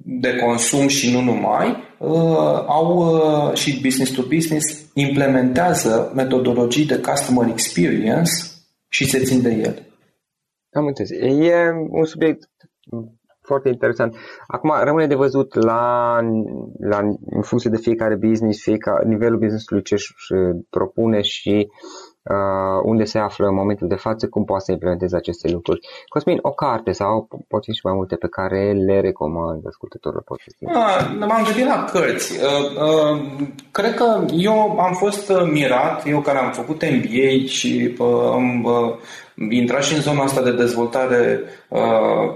de 0.06 0.36
consum 0.36 0.88
și 0.88 1.12
nu 1.12 1.22
numai, 1.22 1.68
uh, 1.98 2.64
au 2.68 2.98
uh, 2.98 3.54
și 3.54 3.80
business 3.82 4.12
to 4.12 4.22
business 4.22 4.92
implementează 4.94 6.12
metodologii 6.16 6.86
de 6.86 6.98
customer 6.98 7.50
experience 7.50 8.32
și 8.90 9.10
se 9.10 9.24
țin 9.24 9.42
de 9.42 9.50
el. 9.50 9.88
Am 10.72 10.86
înțeles. 10.86 11.10
E 11.50 11.54
un 11.90 12.06
subiect 12.06 12.50
foarte 13.44 13.70
interesant. 13.70 14.16
Acum 14.48 14.74
rămâne 14.84 15.08
de 15.08 15.16
văzut 15.16 15.54
la, 15.54 16.16
la, 16.80 17.00
în 17.30 17.42
funcție 17.42 17.70
de 17.70 17.78
fiecare 17.78 18.16
business, 18.16 18.62
fiecare, 18.62 19.08
nivelul 19.08 19.40
businessului 19.40 19.84
ce 19.84 19.94
își 19.94 20.14
propune 20.70 21.22
și 21.22 21.68
uh, 22.24 22.82
unde 22.84 23.04
se 23.04 23.18
află 23.18 23.48
în 23.48 23.56
momentul 23.56 23.88
de 23.88 23.96
față, 23.96 24.28
cum 24.28 24.44
poate 24.44 24.64
să 24.64 24.72
implementeze 24.72 25.16
aceste 25.16 25.52
lucruri. 25.52 25.80
Cosmin, 26.08 26.40
o 26.42 26.52
carte 26.52 26.92
sau 26.92 27.28
poate 27.48 27.72
și 27.72 27.80
mai 27.84 27.94
multe 27.94 28.16
pe 28.16 28.28
care 28.28 28.72
le 28.72 29.00
recomand 29.00 29.68
ascultătorilor 29.68 30.24
podcastului? 30.24 30.74
Ah, 30.74 31.28
m-am 31.28 31.44
gândit 31.44 31.66
la 31.66 31.86
cărți. 31.92 32.40
Uh, 32.44 32.84
uh, 32.88 33.48
cred 33.72 33.94
că 33.94 34.26
eu 34.32 34.80
am 34.80 34.94
fost 34.94 35.30
uh, 35.30 35.50
mirat, 35.52 36.08
eu 36.08 36.22
care 36.22 36.38
am 36.38 36.52
făcut 36.52 36.82
MBA 36.82 37.46
și 37.46 37.96
uh, 37.98 38.30
am 38.32 38.64
uh, 38.64 38.96
intrat 39.50 39.84
și 39.84 39.94
în 39.94 40.02
zona 40.02 40.24
asta 40.24 40.42
de 40.42 40.52
dezvoltare 40.52 41.44
uh, 41.68 41.80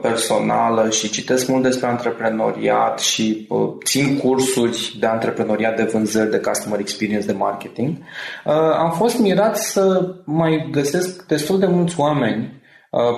personală 0.01 0.89
și 0.89 1.09
citesc 1.09 1.47
mult 1.47 1.63
despre 1.63 1.87
antreprenoriat 1.87 2.99
și 2.99 3.45
uh, 3.49 3.73
țin 3.83 4.17
cursuri 4.17 4.95
de 4.99 5.05
antreprenoriat, 5.05 5.75
de 5.75 5.83
vânzări, 5.83 6.31
de 6.31 6.39
customer 6.39 6.79
experience, 6.79 7.25
de 7.25 7.33
marketing. 7.33 7.97
Uh, 8.45 8.53
am 8.77 8.91
fost 8.91 9.19
mirat 9.19 9.57
să 9.57 10.15
mai 10.23 10.67
găsesc 10.71 11.25
destul 11.25 11.59
de 11.59 11.65
mulți 11.65 11.99
oameni 11.99 12.55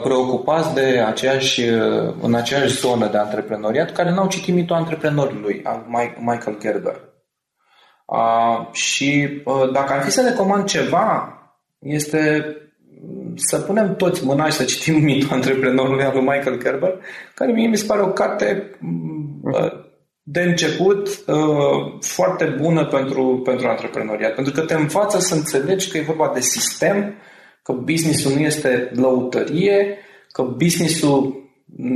preocupați 0.03 0.73
de 0.73 1.03
aceeași, 1.07 1.61
în 2.21 2.33
aceeași 2.33 2.79
zonă 2.79 3.07
de 3.07 3.17
antreprenoriat 3.17 3.91
care 3.91 4.11
n-au 4.11 4.27
citit 4.27 4.53
mitul 4.53 4.75
antreprenorului, 4.75 5.61
al 5.63 5.85
Michael 6.19 6.57
Gerber. 6.59 6.99
Și 8.71 9.41
dacă 9.73 9.93
ar 9.93 10.01
fi 10.01 10.11
să 10.11 10.21
recomand 10.29 10.65
ceva, 10.65 11.33
este 11.79 12.45
să 13.35 13.59
punem 13.59 13.95
toți 13.95 14.25
mâna 14.25 14.45
și 14.45 14.51
să 14.51 14.63
citim 14.63 15.03
mitul 15.03 15.33
antreprenorului 15.33 16.03
al 16.03 16.11
lui 16.13 16.21
Michael 16.21 16.59
Gerber, 16.61 16.95
care 17.35 17.51
mie 17.51 17.67
mi 17.67 17.77
se 17.77 17.85
pare 17.85 18.01
o 18.01 18.13
carte 18.13 18.69
de 20.23 20.41
început 20.41 21.23
foarte 21.99 22.45
bună 22.61 22.85
pentru, 22.85 23.41
pentru 23.43 23.67
antreprenoriat, 23.67 24.35
pentru 24.35 24.53
că 24.53 24.61
te 24.61 24.73
învață 24.73 25.19
să 25.19 25.35
înțelegi 25.35 25.89
că 25.89 25.97
e 25.97 26.01
vorba 26.01 26.31
de 26.33 26.39
sistem, 26.39 27.13
că 27.63 27.71
businessul 27.71 28.31
nu 28.31 28.39
este 28.39 28.91
lăutărie, 28.95 29.97
că 30.31 30.41
businessul 30.41 31.49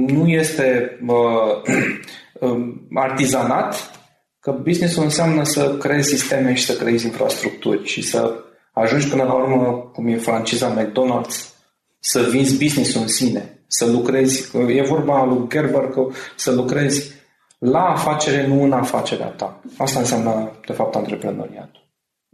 nu 0.08 0.28
este 0.28 1.00
uh, 1.08 2.52
artizanat, 2.94 3.92
că 4.40 4.52
businessul 4.52 5.04
înseamnă 5.04 5.44
să 5.44 5.78
creezi 5.80 6.10
sisteme 6.10 6.54
și 6.54 6.66
să 6.66 6.74
creezi 6.74 7.06
infrastructuri 7.06 7.86
și 7.86 8.02
să 8.02 8.43
ajungi 8.74 9.10
până 9.10 9.24
la 9.24 9.34
urmă, 9.34 9.90
cum 9.94 10.08
e 10.08 10.18
franciza 10.18 10.76
McDonald's, 10.76 11.54
să 12.00 12.28
vinzi 12.32 12.58
businessul 12.58 13.02
în 13.02 13.08
sine, 13.08 13.64
să 13.68 13.92
lucrezi, 13.92 14.58
e 14.68 14.82
vorba 14.82 15.26
lui 15.26 15.48
Gerber 15.50 15.90
că 15.90 16.08
să 16.36 16.52
lucrezi 16.52 17.22
la 17.58 17.86
afacere, 17.86 18.48
nu 18.48 18.64
în 18.64 18.72
afacerea 18.72 19.28
ta. 19.28 19.60
Asta 19.78 20.00
înseamnă, 20.00 20.52
de 20.68 20.74
fapt, 20.74 20.96
antreprenoriatul. 20.96 21.82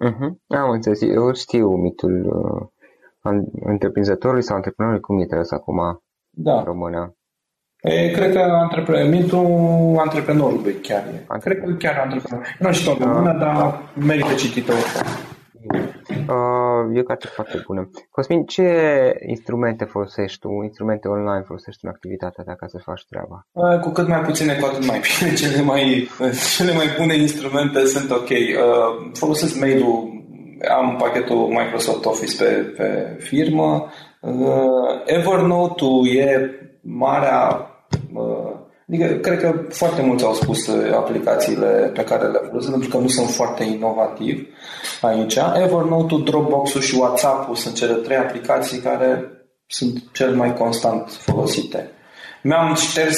Uh-huh. 0.05 0.57
Am 0.57 0.69
înțeles. 0.69 1.01
Eu 1.01 1.33
știu 1.33 1.67
mitul 1.67 2.15
uh, 2.25 2.67
întreprinzătorului 3.65 4.43
sau 4.43 4.55
antreprenorului, 4.55 5.03
cum 5.05 5.19
e 5.19 5.25
tras 5.25 5.51
acum 5.51 6.01
da. 6.29 6.57
în 6.57 6.63
română? 6.63 7.13
E, 7.81 8.11
cred 8.11 8.33
că 8.33 8.39
antrepre... 8.39 9.03
mitul 9.03 9.45
antreprenorului 9.97 10.73
chiar 10.73 11.03
e. 11.07 11.25
Antreprenor. 11.27 11.77
Cred 11.77 11.77
că 11.77 11.87
chiar 11.87 12.03
antreprenor. 12.03 12.55
Nu 12.59 12.71
știu 12.71 12.91
în 12.91 12.97
română, 12.97 13.37
dar 13.37 13.81
merită 14.05 14.33
citită 14.33 14.71
oricum. 14.71 15.29
Uh, 16.29 16.95
e 16.95 16.99
o 16.99 17.03
carte 17.03 17.27
foarte 17.27 17.61
bună. 17.65 17.89
Cosmin, 18.11 18.45
ce 18.45 18.67
instrumente 19.25 19.83
folosești 19.85 20.39
tu, 20.39 20.49
instrumente 20.63 21.07
online 21.07 21.43
folosești 21.45 21.85
în 21.85 21.89
activitatea 21.89 22.43
ta 22.43 22.55
ca 22.55 22.67
să 22.67 22.77
faci 22.77 23.05
treaba? 23.09 23.47
Uh, 23.51 23.79
cu 23.79 23.89
cât 23.89 24.07
mai 24.07 24.21
puține, 24.21 24.53
cu 24.55 24.65
atât 24.65 24.85
mai 24.85 24.99
bine. 24.99 25.33
Cele 25.41 25.61
mai, 25.61 26.09
cele 26.57 26.73
mai 26.73 26.85
bune 26.97 27.15
instrumente 27.15 27.85
sunt 27.85 28.11
ok. 28.11 28.29
Uh, 28.29 29.11
folosesc 29.13 29.59
mail-ul 29.59 30.17
am 30.67 30.95
pachetul 30.95 31.37
Microsoft 31.37 32.05
Office 32.05 32.43
pe, 32.43 32.51
pe 32.77 33.17
firmă. 33.19 33.87
Uh, 34.21 35.01
Evernote-ul 35.05 36.07
e 36.07 36.51
marea 36.81 37.69
uh, 38.13 38.48
Adică, 38.89 39.05
cred 39.05 39.39
că 39.39 39.61
foarte 39.69 40.01
mulți 40.01 40.23
au 40.23 40.33
spus 40.33 40.67
uh, 40.67 40.93
aplicațiile 40.93 41.91
pe 41.93 42.03
care 42.03 42.27
le 42.27 42.39
folosesc, 42.47 42.71
pentru 42.71 42.89
că 42.89 42.97
nu 42.97 43.07
sunt 43.07 43.29
foarte 43.29 43.63
inovativi 43.63 44.45
aici. 45.01 45.37
Evernote-ul, 45.55 46.23
Dropbox-ul 46.23 46.81
și 46.81 46.95
WhatsApp-ul 46.95 47.55
sunt 47.55 47.75
cele 47.75 47.93
trei 47.93 48.17
aplicații 48.17 48.79
care 48.79 49.31
sunt 49.67 50.03
cel 50.11 50.35
mai 50.35 50.53
constant 50.53 51.11
folosite. 51.11 51.91
Mi-am 52.43 52.75
șters 52.75 53.17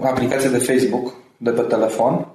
aplicația 0.00 0.50
de 0.50 0.58
Facebook 0.58 1.14
de 1.36 1.50
pe 1.50 1.62
telefon 1.62 2.26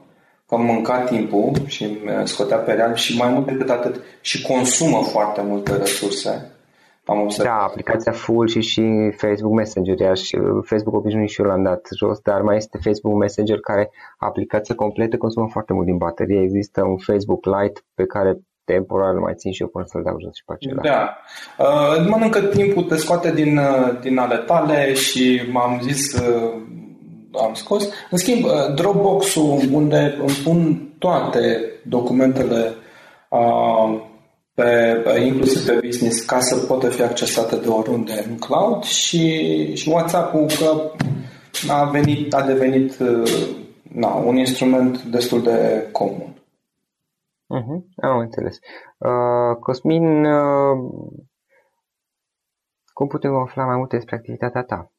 că 0.47 0.55
am 0.55 0.65
mâncat 0.65 1.09
timpul 1.09 1.51
și 1.65 1.83
îmi 1.83 2.27
scotea 2.27 2.57
pe 2.57 2.71
real 2.71 2.95
și 2.95 3.17
mai 3.17 3.29
mult 3.29 3.45
decât 3.45 3.69
atât 3.69 4.01
și 4.21 4.41
consumă 4.41 5.03
foarte 5.11 5.41
multe 5.41 5.75
resurse. 5.75 6.51
Am 7.07 7.21
observat. 7.21 7.53
Da, 7.53 7.63
aplicația 7.63 8.11
full 8.11 8.47
și 8.47 8.61
și 8.61 8.83
Facebook 9.17 9.53
Messenger, 9.53 9.99
iar 9.99 10.17
și 10.17 10.37
Facebook 10.63 10.95
obișnuit 10.95 11.29
și 11.29 11.41
eu 11.41 11.47
l-am 11.47 11.63
dat 11.63 11.87
jos, 11.97 12.19
dar 12.19 12.41
mai 12.41 12.55
este 12.55 12.77
Facebook 12.83 13.15
Messenger 13.17 13.59
care 13.59 13.89
aplicația 14.17 14.75
completă 14.75 15.17
consumă 15.17 15.47
foarte 15.51 15.73
mult 15.73 15.85
din 15.85 15.97
baterie. 15.97 16.41
Există 16.41 16.81
un 16.83 16.97
Facebook 16.97 17.45
Lite 17.45 17.79
pe 17.95 18.05
care 18.05 18.39
temporar 18.63 19.13
mai 19.13 19.33
țin 19.35 19.51
și 19.51 19.61
eu 19.61 19.67
până 19.67 19.85
să-l 19.87 20.03
dau 20.03 20.19
jos 20.19 20.35
și 20.35 20.43
pe 20.45 20.53
acela. 20.53 20.81
Da. 20.81 21.17
Uh, 21.65 22.07
mănâncă 22.09 22.39
timpul, 22.39 22.83
te 22.83 22.95
scoate 22.95 23.31
din, 23.31 23.57
uh, 23.57 23.99
din 24.01 24.17
ale 24.17 24.37
tale 24.37 24.93
și 24.93 25.41
m-am 25.51 25.79
zis 25.81 26.13
uh, 26.13 26.53
am 27.45 27.53
scos. 27.53 27.83
În 28.09 28.17
schimb, 28.17 28.43
uh, 28.43 28.51
Dropbox-ul 28.75 29.59
unde 29.71 30.15
îmi 30.19 30.37
pun 30.43 30.91
toate 30.99 31.71
documentele 31.83 32.73
uh, 33.29 34.01
pe, 34.57 35.19
inclusiv 35.25 35.65
pe 35.65 35.79
business 35.85 36.25
ca 36.25 36.39
să 36.39 36.65
poată 36.65 36.89
fi 36.89 37.01
accesate 37.01 37.55
de 37.55 37.67
oriunde 37.67 38.25
în 38.27 38.37
cloud 38.37 38.83
și, 38.83 39.75
și 39.75 39.89
WhatsApp-ul 39.89 40.45
că 40.45 40.91
a, 41.71 41.89
venit, 41.89 42.33
a 42.33 42.45
devenit 42.45 42.99
uh, 42.99 43.55
na, 43.93 44.07
un 44.07 44.35
instrument 44.35 45.03
destul 45.03 45.41
de 45.41 45.87
comun. 45.91 46.33
Uh-huh, 47.57 47.79
am 47.95 48.17
înțeles. 48.17 48.59
Uh, 48.97 49.57
Cosmin, 49.59 50.25
uh, 50.25 50.77
cum 52.93 53.07
putem 53.07 53.35
afla 53.35 53.65
mai 53.65 53.77
multe 53.77 53.95
despre 53.95 54.15
activitatea 54.15 54.63
ta? 54.63 54.91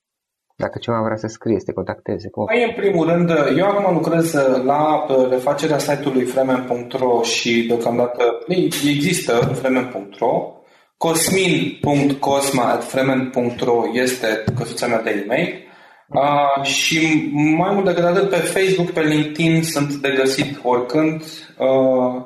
Dacă 0.65 0.79
cineva 0.79 1.03
vrea 1.03 1.17
să 1.17 1.27
scrie, 1.27 1.59
să 1.59 1.65
te 1.65 1.73
contacteze. 1.73 2.29
Cum? 2.29 2.45
Păi, 2.45 2.65
în 2.65 2.73
primul 2.77 3.07
rând, 3.07 3.31
eu 3.57 3.67
acum 3.67 3.95
lucrez 3.95 4.33
la 4.65 5.07
refacerea 5.31 5.79
site-ului 5.79 6.25
fremen.ro 6.25 7.23
și 7.23 7.65
deocamdată 7.67 8.39
există 8.85 9.33
fremen.ro. 9.33 10.53
cosmin.cosma.fremen.ro 10.97 13.83
este 13.93 14.45
căsuța 14.59 14.87
mea 14.87 15.03
de 15.03 15.23
e-mail. 15.25 15.67
Uh, 16.09 16.65
și 16.65 17.31
mai 17.33 17.75
mult 17.75 17.85
decât 17.85 18.05
atât, 18.05 18.31
pe 18.31 18.37
Facebook, 18.37 18.91
pe 18.91 19.01
LinkedIn 19.01 19.63
sunt 19.63 19.95
de 19.95 20.15
găsit 20.17 20.61
oricând 20.63 21.23
uh, 21.59 22.23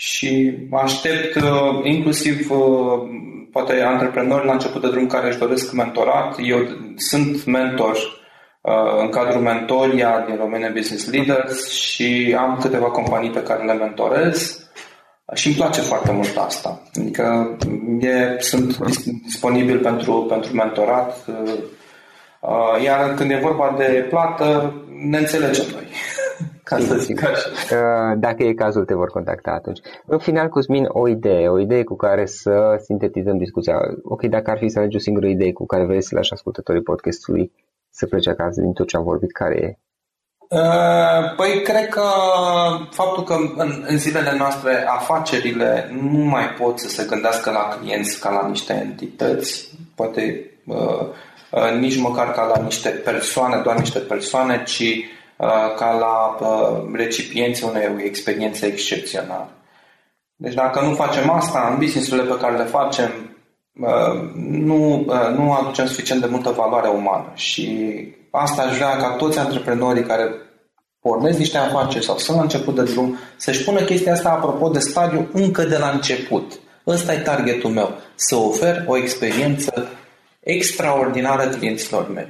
și 0.00 0.58
aștept 0.72 1.34
uh, 1.34 1.80
inclusiv 1.82 2.50
uh, 2.50 2.58
poate 3.52 3.80
antreprenori 3.80 4.46
la 4.46 4.52
început 4.52 4.80
de 4.80 4.90
drum 4.90 5.06
care 5.06 5.28
își 5.28 5.38
doresc 5.38 5.72
mentorat. 5.72 6.36
Eu 6.42 6.58
sunt 6.96 7.44
mentor 7.44 7.96
uh, 8.60 9.00
în 9.00 9.08
cadrul 9.08 9.40
Mentoria 9.40 10.24
din 10.26 10.36
Romania 10.36 10.70
Business 10.74 11.10
Leaders 11.10 11.70
și 11.70 12.36
am 12.38 12.58
câteva 12.60 12.86
companii 12.86 13.30
pe 13.30 13.42
care 13.42 13.64
le 13.64 13.72
mentorez 13.72 14.68
și 15.34 15.46
îmi 15.46 15.56
place 15.56 15.80
foarte 15.80 16.12
mult 16.12 16.36
asta. 16.36 16.82
Adică 16.94 17.56
e, 18.00 18.36
sunt 18.38 18.78
disponibil 19.22 19.78
pentru, 19.78 20.26
pentru 20.28 20.54
mentorat, 20.54 21.26
uh, 22.40 22.82
iar 22.84 23.14
când 23.14 23.30
e 23.30 23.40
vorba 23.42 23.74
de 23.76 24.06
plată, 24.08 24.74
ne 25.08 25.18
înțelegem 25.18 25.64
noi. 25.72 25.86
Ca 26.68 26.78
să 26.78 26.94
zic 26.94 27.22
așa. 27.24 27.48
Dacă 28.26 28.42
e 28.42 28.52
cazul, 28.52 28.84
te 28.84 28.94
vor 28.94 29.10
contacta 29.10 29.50
atunci. 29.50 29.80
În 30.06 30.18
final, 30.18 30.48
Cosmin, 30.48 30.84
o 30.88 31.08
idee, 31.08 31.48
o 31.48 31.58
idee 31.60 31.84
cu 31.84 31.96
care 31.96 32.26
să 32.26 32.80
sintetizăm 32.84 33.36
discuția. 33.38 33.74
Ok, 34.02 34.22
dacă 34.22 34.50
ar 34.50 34.58
fi 34.58 34.68
să 34.68 34.78
alegi 34.78 34.96
o 34.96 35.00
singură 35.00 35.26
idee 35.26 35.52
cu 35.52 35.66
care 35.66 35.84
vrei 35.84 36.02
să 36.02 36.14
lași 36.14 36.32
ascultătorii 36.32 36.82
podcastului 36.82 37.52
să 37.90 38.06
plece 38.06 38.30
acasă 38.30 38.60
din 38.60 38.72
tot 38.72 38.86
ce 38.88 38.96
am 38.96 39.02
vorbit, 39.02 39.32
care 39.32 39.56
e? 39.60 39.78
Uh, 40.48 41.34
păi 41.36 41.62
cred 41.62 41.88
că 41.88 42.02
faptul 42.90 43.22
că 43.22 43.34
în, 43.56 43.84
în 43.88 43.98
zilele 43.98 44.34
noastre 44.38 44.84
afacerile 44.86 45.90
nu 46.00 46.24
mai 46.24 46.48
pot 46.58 46.78
să 46.78 46.88
se 46.88 47.06
gândească 47.08 47.50
la 47.50 47.68
clienți 47.76 48.20
ca 48.20 48.30
la 48.30 48.48
niște 48.48 48.72
entități, 48.72 49.78
poate 49.94 50.50
uh, 50.66 51.06
uh, 51.50 51.78
nici 51.78 52.00
măcar 52.00 52.30
ca 52.30 52.52
la 52.56 52.62
niște 52.62 52.88
persoane, 52.88 53.60
doar 53.62 53.78
niște 53.78 53.98
persoane, 53.98 54.62
ci 54.62 54.82
Uh, 54.82 55.17
ca 55.76 55.92
la 55.98 56.46
uh, 56.48 56.90
recipienții 56.92 57.66
unei 57.66 58.04
experiențe 58.04 58.66
excepționale. 58.66 59.48
Deci 60.36 60.54
dacă 60.54 60.80
nu 60.80 60.94
facem 60.94 61.30
asta 61.30 61.68
în 61.70 61.78
businessurile 61.78 62.26
pe 62.26 62.38
care 62.40 62.56
le 62.56 62.64
facem, 62.64 63.10
uh, 63.80 64.30
nu, 64.34 65.04
nu 65.36 65.52
aducem 65.52 65.86
suficient 65.86 66.20
de 66.20 66.26
multă 66.30 66.50
valoare 66.50 66.88
umană 66.88 67.32
și 67.34 67.92
asta 68.30 68.62
aș 68.62 68.76
vrea 68.76 68.96
ca 68.96 69.08
toți 69.08 69.38
antreprenorii 69.38 70.02
care 70.02 70.34
pornesc 71.00 71.38
niște 71.38 71.58
afaceri 71.58 72.04
sau 72.04 72.18
sunt 72.18 72.36
la 72.36 72.42
început 72.42 72.74
de 72.74 72.82
drum 72.82 73.18
să-și 73.36 73.64
pună 73.64 73.80
chestia 73.80 74.12
asta 74.12 74.30
apropo 74.30 74.68
de 74.68 74.78
stadiu 74.78 75.28
încă 75.32 75.64
de 75.64 75.76
la 75.76 75.90
început. 75.90 76.58
Ăsta 76.86 77.12
e 77.12 77.18
targetul 77.18 77.70
meu, 77.70 77.90
să 78.14 78.36
ofer 78.36 78.84
o 78.86 78.96
experiență 78.96 79.88
extraordinară 80.40 81.48
clienților 81.48 82.08
mei. 82.08 82.28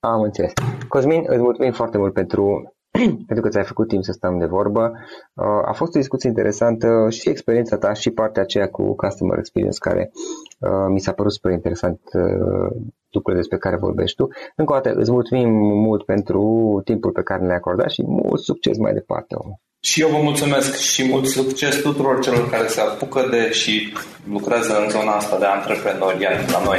Am 0.00 0.20
înțeles. 0.20 0.52
Cosmin, 0.88 1.22
îți 1.26 1.42
mulțumim 1.42 1.72
foarte 1.72 1.98
mult 1.98 2.12
pentru, 2.12 2.74
pentru 3.28 3.40
că 3.40 3.48
ți-ai 3.48 3.64
făcut 3.64 3.88
timp 3.88 4.04
să 4.04 4.12
stăm 4.12 4.38
de 4.38 4.46
vorbă. 4.46 4.92
Uh, 5.34 5.62
a 5.64 5.72
fost 5.72 5.94
o 5.94 5.98
discuție 5.98 6.28
interesantă 6.28 7.06
și 7.10 7.28
experiența 7.28 7.76
ta 7.76 7.92
și 7.92 8.10
partea 8.10 8.42
aceea 8.42 8.68
cu 8.68 8.94
Customer 8.94 9.38
Experience 9.38 9.78
care 9.80 10.10
uh, 10.58 10.86
mi 10.88 11.00
s-a 11.00 11.12
părut 11.12 11.32
super 11.32 11.52
interesant 11.52 12.00
uh, 12.12 12.70
lucrurile 13.10 13.42
despre 13.42 13.58
care 13.58 13.76
vorbești 13.76 14.16
tu. 14.16 14.28
Încă 14.56 14.72
o 14.72 14.74
dată 14.76 14.98
îți 14.98 15.10
mulțumim 15.10 15.50
mult 15.86 16.04
pentru 16.04 16.42
timpul 16.84 17.10
pe 17.10 17.22
care 17.22 17.42
ne-ai 17.42 17.56
acordat 17.56 17.90
și 17.90 18.02
mult 18.06 18.40
succes 18.40 18.78
mai 18.78 18.92
departe. 18.92 19.34
Și 19.80 20.00
eu 20.00 20.08
vă 20.08 20.18
mulțumesc 20.22 20.76
și 20.76 21.08
mult 21.08 21.26
succes 21.26 21.80
tuturor 21.80 22.20
celor 22.20 22.48
care 22.50 22.66
se 22.66 22.80
apucă 22.80 23.26
de 23.30 23.50
și 23.50 23.92
lucrează 24.30 24.80
în 24.82 24.90
zona 24.90 25.12
asta 25.12 25.38
de 25.38 25.44
antreprenoriat 25.44 26.50
la 26.50 26.62
noi. 26.64 26.78